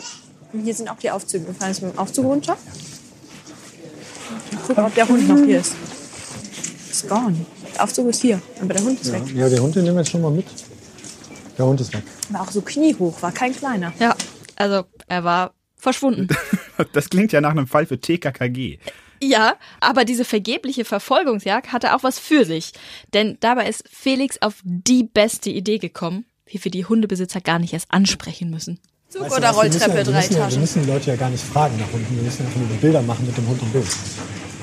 [0.52, 1.46] Und hier sind auch die Aufzüge.
[1.46, 2.58] Wir fahren jetzt mit dem Aufzug runter.
[4.52, 5.76] Und gucken, ob der Hund noch hier ist.
[6.90, 7.46] Ist gone.
[7.76, 9.22] Der Aufzug ist hier, aber der Hund ist weg.
[9.36, 10.46] Ja, den Hund den nehmen wir jetzt schon mal mit.
[11.58, 12.04] Der Hund ist weg.
[12.30, 13.94] War auch so kniehoch, war kein kleiner.
[14.00, 14.16] Ja,
[14.56, 16.28] also er war verschwunden.
[16.94, 18.80] Das klingt ja nach einem Fall für TKKG.
[19.22, 22.72] Ja, aber diese vergebliche Verfolgungsjagd hatte auch was für sich.
[23.14, 27.74] Denn dabei ist Felix auf die beste Idee gekommen, wie wir die Hundebesitzer gar nicht
[27.74, 28.80] erst ansprechen müssen.
[29.10, 30.62] Zug Weißt du oder was, wir müssen Rolltreppe, ja, wir drei müssen ja, Wir Etagen.
[30.62, 32.16] müssen die Leute ja gar nicht fragen nach Hunden.
[32.16, 33.88] Wir müssen einfach nur die Bilder machen mit dem Hund im Bild.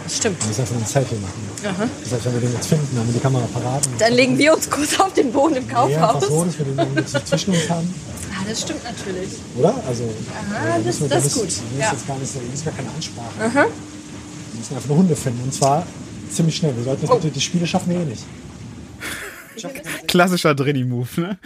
[0.04, 0.40] Das stimmt.
[0.40, 1.50] Wir müssen einfach nur ein Selfie machen.
[1.64, 1.88] Aha.
[2.04, 3.88] Das heißt, wenn wir den jetzt finden, haben wir die Kamera parat.
[3.98, 6.28] Dann legen wir uns kurz auf den Boden im Nee, einfach Kaufhaus.
[6.28, 7.94] so, dass wir den nicht zwischen uns haben.
[8.38, 9.30] Ah, das stimmt natürlich.
[9.58, 9.74] Oder?
[9.88, 11.44] Also, Aha, äh, das- das ist gut.
[11.46, 11.90] müssen Ja.
[11.92, 13.44] jetzt gar nicht so, wir müssen gar keine Ansprache.
[13.44, 13.66] Aha.
[14.56, 15.42] Wir müssen einfach nur Hunde finden.
[15.44, 15.86] Und zwar
[16.30, 16.74] ziemlich schnell.
[16.74, 17.12] Wir sollten Oh.
[17.12, 18.24] jetzt bitte, die Spiele schaffen wir eh nicht.
[20.06, 21.38] Klassischer Drini-Move, ne?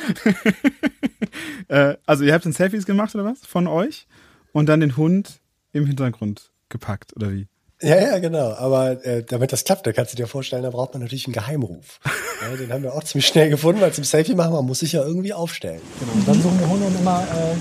[1.69, 4.07] äh, also ihr habt dann Selfies gemacht oder was von euch
[4.53, 5.41] und dann den Hund
[5.73, 7.47] im Hintergrund gepackt oder wie?
[7.83, 8.53] Ja, ja, genau.
[8.55, 11.35] Aber äh, damit das klappt, da kannst du dir vorstellen, da braucht man natürlich einen
[11.35, 11.99] Geheimruf.
[12.43, 14.93] Ja, den haben wir auch ziemlich schnell gefunden, weil zum Selfie machen, man muss sich
[14.93, 15.83] ja irgendwie aufstellen.
[16.01, 16.13] Genau.
[16.13, 17.55] Und dann suchen wir Hunde und immer, äh,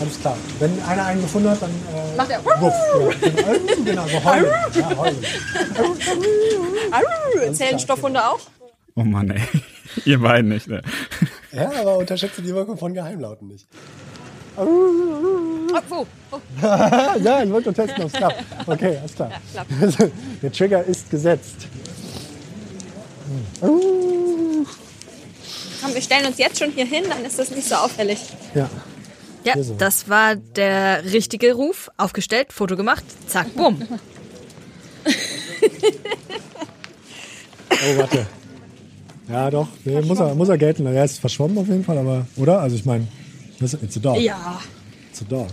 [0.00, 0.36] alles klar.
[0.58, 2.74] Wenn einer einen gefunden hat, dann äh, Macht er Wuff.
[3.22, 3.30] Ja,
[3.84, 4.46] genau, so heulen.
[4.74, 5.24] Ja, heulen.
[7.54, 8.40] Zählen Stoffhunde auch?
[8.94, 9.42] Oh Mann, ey.
[10.04, 10.82] Ihr beiden nicht, ne?
[11.52, 13.66] Ja, aber unterschätze die Wirkung von Geheimlauten nicht.
[14.56, 14.66] Oh?
[15.90, 16.06] Oh.
[16.62, 18.44] ja, ich wollte nur testen, ob es klappt.
[18.66, 19.30] Okay, alles klar.
[19.54, 20.12] Ja, klappt.
[20.42, 21.66] Der Trigger ist gesetzt.
[23.60, 24.66] Komm,
[25.94, 28.18] wir stellen uns jetzt schon hier hin, dann ist das nicht so auffällig.
[28.54, 28.68] Ja.
[29.56, 31.90] Ja, das war der richtige Ruf.
[31.96, 33.82] Aufgestellt, Foto gemacht, zack, bumm.
[37.70, 38.26] Oh, warte.
[39.28, 39.68] Ja, doch.
[39.84, 40.86] Nee, muss, er, muss er gelten.
[40.86, 42.60] Er ist verschwommen auf jeden Fall, aber, oder?
[42.60, 43.06] Also ich meine,
[43.60, 44.18] das- it's a dog.
[44.20, 44.60] Ja.
[45.10, 45.48] It's a dog.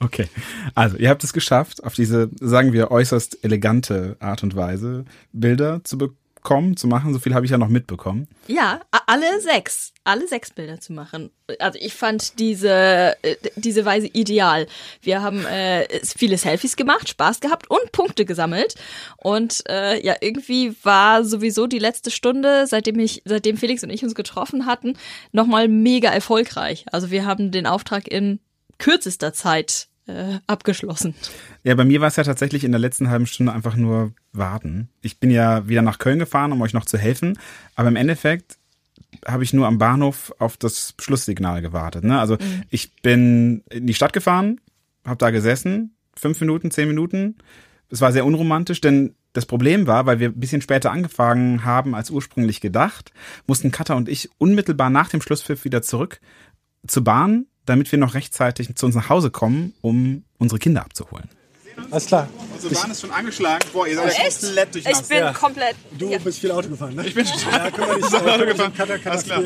[0.00, 0.28] Okay.
[0.74, 5.80] Also, ihr habt es geschafft, auf diese, sagen wir, äußerst elegante Art und Weise Bilder
[5.84, 5.98] zu
[6.42, 7.12] bekommen, zu machen.
[7.12, 8.26] So viel habe ich ja noch mitbekommen.
[8.46, 9.92] Ja, alle sechs.
[10.04, 11.30] Alle sechs Bilder zu machen.
[11.58, 14.66] Also ich fand diese, äh, diese Weise ideal.
[15.02, 18.74] Wir haben äh, viele Selfies gemacht, Spaß gehabt und Punkte gesammelt.
[19.18, 24.02] Und äh, ja, irgendwie war sowieso die letzte Stunde, seitdem ich, seitdem Felix und ich
[24.02, 24.96] uns getroffen hatten,
[25.32, 26.86] nochmal mega erfolgreich.
[26.90, 28.40] Also wir haben den Auftrag in
[28.78, 31.14] kürzester Zeit äh, abgeschlossen.
[31.62, 34.88] Ja, bei mir war es ja tatsächlich in der letzten halben Stunde einfach nur warten.
[35.02, 37.38] Ich bin ja wieder nach Köln gefahren, um euch noch zu helfen.
[37.74, 38.58] Aber im Endeffekt
[39.26, 42.04] habe ich nur am Bahnhof auf das Schlusssignal gewartet.
[42.04, 42.18] Ne?
[42.18, 42.62] Also Mhm.
[42.70, 44.60] ich bin in die Stadt gefahren,
[45.04, 47.36] habe da gesessen, fünf Minuten, zehn Minuten.
[47.90, 51.94] Es war sehr unromantisch, denn das Problem war, weil wir ein bisschen später angefangen haben
[51.94, 53.12] als ursprünglich gedacht,
[53.46, 56.20] mussten Katha und ich unmittelbar nach dem Schlusspfiff wieder zurück
[56.86, 61.28] zur Bahn, damit wir noch rechtzeitig zu uns nach Hause kommen, um unsere Kinder abzuholen.
[61.90, 62.28] Alles klar.
[62.54, 63.66] Unsere Bahn ist schon angeschlagen.
[63.72, 64.40] Boah, ihr seid ja Echt?
[64.42, 65.02] komplett durchnasst.
[65.02, 66.18] Ich bin komplett- Du ja.
[66.18, 67.06] bist viel Auto gefahren, ne?
[67.06, 68.04] Ich bin schon Ja, kümmere dich.
[68.04, 68.74] Ich bin Auto gefahren.
[68.76, 69.40] Katja kann Alles klar.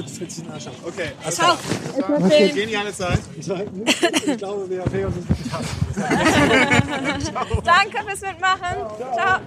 [0.84, 1.12] Okay.
[1.22, 1.56] Alles Ciao.
[1.96, 2.20] klar.
[2.24, 2.48] Okay.
[2.52, 3.20] Geniale Zeit.
[3.38, 3.48] Ich,
[4.26, 5.66] ich glaube, wir Pegasus wirklich haben.
[7.64, 8.76] Danke fürs Mitmachen.
[9.14, 9.40] Ciao.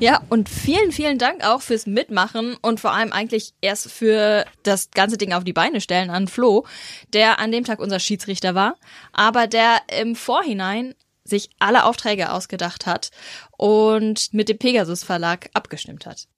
[0.00, 4.90] Ja, und vielen, vielen Dank auch fürs Mitmachen und vor allem eigentlich erst für das
[4.92, 6.64] ganze Ding auf die Beine stellen an Flo,
[7.12, 8.76] der an dem Tag unser Schiedsrichter war,
[9.12, 10.94] aber der im Vorhinein
[11.24, 13.10] sich alle Aufträge ausgedacht hat
[13.58, 16.28] und mit dem Pegasus Verlag abgestimmt hat.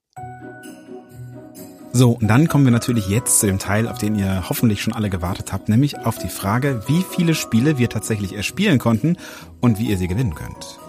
[1.93, 4.93] So, und dann kommen wir natürlich jetzt zu dem Teil, auf den ihr hoffentlich schon
[4.93, 9.19] alle gewartet habt, nämlich auf die Frage, wie viele Spiele wir tatsächlich erspielen konnten
[9.61, 10.81] und wie ihr sie gewinnen könnt.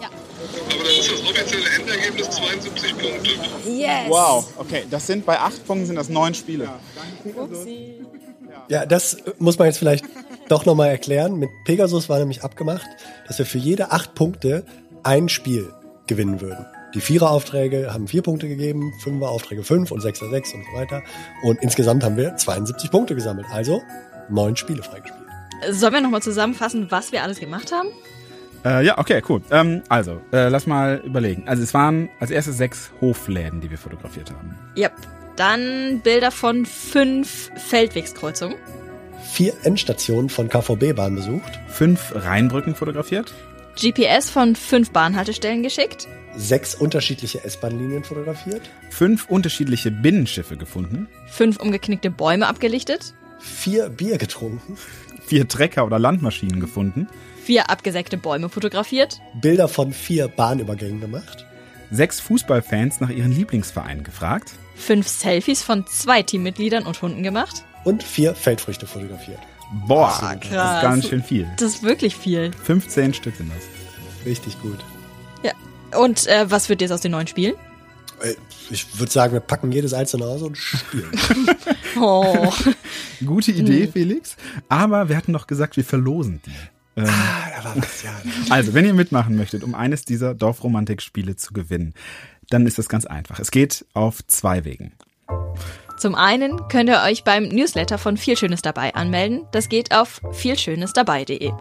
[0.69, 1.22] Aber dann ist
[2.17, 3.69] das offizielle Endergebnis 72 Punkte.
[3.69, 4.09] Yes.
[4.09, 6.69] Wow, okay, das sind bei acht Punkten sind das neun Spiele.
[8.69, 10.05] Ja, das muss man jetzt vielleicht
[10.49, 11.37] doch nochmal erklären.
[11.37, 12.85] Mit Pegasus war nämlich abgemacht,
[13.27, 14.65] dass wir für jede acht Punkte
[15.03, 15.73] ein Spiel
[16.07, 16.65] gewinnen würden.
[16.93, 21.01] Die Vierer-Aufträge haben vier Punkte gegeben, Fünfer-Aufträge fünf und Sechser sechs und so weiter.
[21.43, 23.47] Und insgesamt haben wir 72 Punkte gesammelt.
[23.51, 23.81] Also
[24.29, 25.23] neun Spiele freigespielt.
[25.71, 27.89] Sollen wir nochmal zusammenfassen, was wir alles gemacht haben?
[28.65, 29.41] Äh, ja, okay, cool.
[29.51, 31.43] Ähm, also, äh, lass mal überlegen.
[31.47, 34.55] Also es waren als erstes sechs Hofläden, die wir fotografiert haben.
[34.77, 34.93] Yep.
[35.35, 38.55] Dann Bilder von fünf Feldwegskreuzungen.
[39.31, 43.33] vier Endstationen von KVB-Bahn besucht, Fünf Rheinbrücken fotografiert.
[43.75, 46.07] GPS von fünf Bahnhaltestellen geschickt.
[46.35, 48.61] sechs unterschiedliche S-Bahn-Linien fotografiert,
[48.91, 51.07] Fünf unterschiedliche Binnenschiffe gefunden.
[51.27, 53.15] Fünf umgeknickte Bäume abgelichtet.
[53.39, 54.77] vier Bier getrunken,
[55.25, 57.07] Vier Trecker oder Landmaschinen gefunden.
[57.43, 59.19] Vier abgesägte Bäume fotografiert.
[59.41, 61.45] Bilder von vier Bahnübergängen gemacht,
[61.91, 64.51] Sechs Fußballfans nach ihren Lieblingsvereinen gefragt.
[64.75, 67.63] Fünf Selfies von zwei Teammitgliedern und Hunden gemacht.
[67.83, 69.39] und vier Feldfrüchte fotografiert.
[69.87, 70.45] Boah, Absolut.
[70.51, 71.47] das ist ganz schön viel.
[71.57, 72.51] Das ist wirklich viel.
[72.63, 74.25] 15 Stück sind das.
[74.25, 74.79] Richtig gut.
[75.43, 75.51] Ja.
[75.99, 77.55] Und äh, was wird jetzt aus den neuen Spielen?
[78.23, 78.35] Äh,
[78.71, 81.11] Ich würde sagen, wir packen jedes einzelne aus und spielen.
[81.95, 82.51] Oh.
[83.25, 84.35] Gute Idee, Felix.
[84.67, 86.99] Aber wir hatten doch gesagt, wir verlosen die.
[87.01, 88.11] Ähm, ah, da war was, ja.
[88.49, 91.93] Also, wenn ihr mitmachen möchtet, um eines dieser Dorfromantik-Spiele zu gewinnen,
[92.49, 93.39] dann ist das ganz einfach.
[93.39, 94.91] Es geht auf zwei Wegen.
[95.97, 99.47] Zum einen könnt ihr euch beim Newsletter von Viel Schönes dabei anmelden.
[99.51, 101.51] Das geht auf vielschönesdabei.de.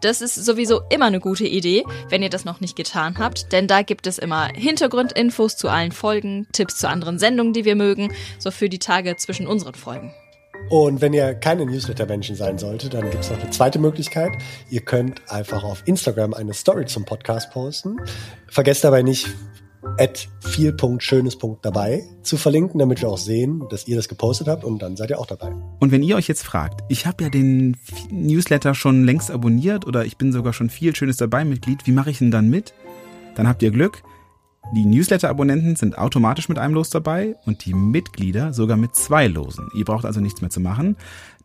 [0.00, 3.68] Das ist sowieso immer eine gute Idee, wenn ihr das noch nicht getan habt, denn
[3.68, 8.12] da gibt es immer Hintergrundinfos zu allen Folgen, Tipps zu anderen Sendungen, die wir mögen,
[8.38, 10.12] so für die Tage zwischen unseren Folgen.
[10.68, 14.32] Und wenn ihr keine Newsletter-Menschen sein solltet, dann gibt es noch eine zweite Möglichkeit.
[14.70, 17.98] Ihr könnt einfach auf Instagram eine Story zum Podcast posten.
[18.48, 19.28] Vergesst dabei nicht,
[19.98, 24.96] at viel.schönes.dabei zu verlinken, damit wir auch sehen, dass ihr das gepostet habt und dann
[24.96, 25.52] seid ihr auch dabei.
[25.80, 27.76] Und wenn ihr euch jetzt fragt, ich habe ja den
[28.10, 32.10] Newsletter schon längst abonniert oder ich bin sogar schon viel Schönes dabei Mitglied, wie mache
[32.10, 32.74] ich denn dann mit?
[33.34, 34.02] Dann habt ihr Glück.
[34.74, 39.68] Die Newsletter-Abonnenten sind automatisch mit einem Los dabei und die Mitglieder sogar mit zwei Losen.
[39.74, 40.96] Ihr braucht also nichts mehr zu machen.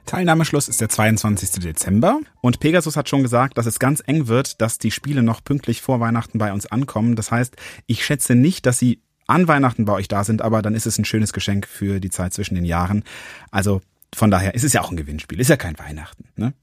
[0.08, 1.62] Teilnahmeschluss ist der 22.
[1.62, 5.44] Dezember und Pegasus hat schon gesagt, dass es ganz eng wird, dass die Spiele noch
[5.44, 7.16] pünktlich vor Weihnachten bei uns ankommen.
[7.16, 7.56] Das heißt,
[7.86, 10.98] ich schätze nicht, dass sie an Weihnachten bei euch da sind, aber dann ist es
[10.98, 13.04] ein schönes Geschenk für die Zeit zwischen den Jahren.
[13.52, 13.82] Also
[14.16, 16.30] von daher ist es ja auch ein Gewinnspiel, ist ja kein Weihnachten.
[16.38, 16.54] Ne?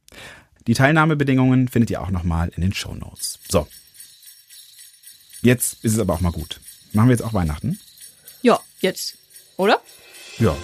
[0.66, 3.38] Die Teilnahmebedingungen findet ihr auch nochmal in den Show Notes.
[3.48, 3.68] So.
[5.42, 6.60] Jetzt ist es aber auch mal gut.
[6.94, 7.78] Machen wir jetzt auch Weihnachten?
[8.40, 9.18] Ja, jetzt.
[9.58, 9.80] Oder?
[10.38, 10.56] Ja,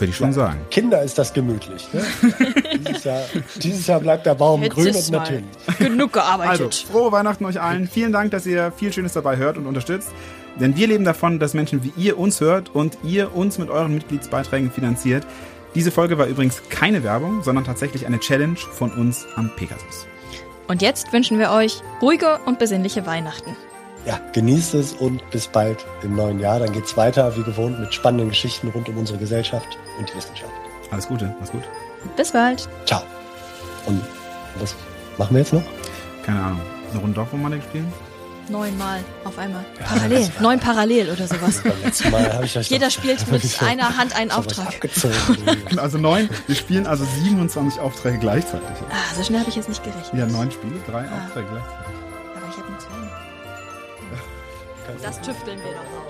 [0.00, 0.60] würde ich schon sagen.
[0.70, 1.88] Kinder ist das gemütlich.
[1.92, 2.02] Ne?
[2.78, 3.22] dieses, Jahr,
[3.56, 5.44] dieses Jahr bleibt der Baum Jetzt grün und natürlich.
[5.78, 6.50] Genug gearbeitet.
[6.50, 7.88] Also, frohe Weihnachten euch allen.
[7.88, 10.10] Vielen Dank, dass ihr viel Schönes dabei hört und unterstützt.
[10.60, 13.94] Denn wir leben davon, dass Menschen wie ihr uns hört und ihr uns mit euren
[13.94, 15.24] Mitgliedsbeiträgen finanziert.
[15.74, 20.06] Diese Folge war übrigens keine Werbung, sondern tatsächlich eine Challenge von uns am Pegasus.
[20.66, 23.56] Und jetzt wünschen wir euch ruhige und besinnliche Weihnachten.
[24.08, 26.58] Ja, genießt es und bis bald im neuen Jahr.
[26.60, 30.50] Dann geht's weiter, wie gewohnt, mit spannenden Geschichten rund um unsere Gesellschaft und die Wissenschaft.
[30.90, 31.62] Alles Gute, mach's gut.
[32.16, 32.66] Bis bald.
[32.86, 33.02] Ciao.
[33.84, 34.00] Und
[34.58, 34.74] was
[35.18, 35.62] machen wir jetzt noch?
[36.24, 36.60] Keine Ahnung.
[36.90, 37.92] Eine Runde Dorfromanik spielen?
[38.48, 39.62] Neunmal auf einmal.
[39.84, 40.26] Parallel.
[40.40, 41.60] Neun parallel oder sowas.
[42.70, 44.68] Jeder spielt mit einer Hand einen Auftrag.
[44.68, 45.14] abgezogen.
[45.76, 46.30] Also neun.
[46.46, 48.66] Wir spielen also 27 Aufträge gleichzeitig.
[48.90, 50.14] Ah, so schnell habe ich jetzt nicht gerechnet.
[50.18, 51.26] Ja, neun Spiele, drei Ah.
[51.26, 51.87] Aufträge gleichzeitig.
[55.02, 56.07] Das tüfteln wir doch raus.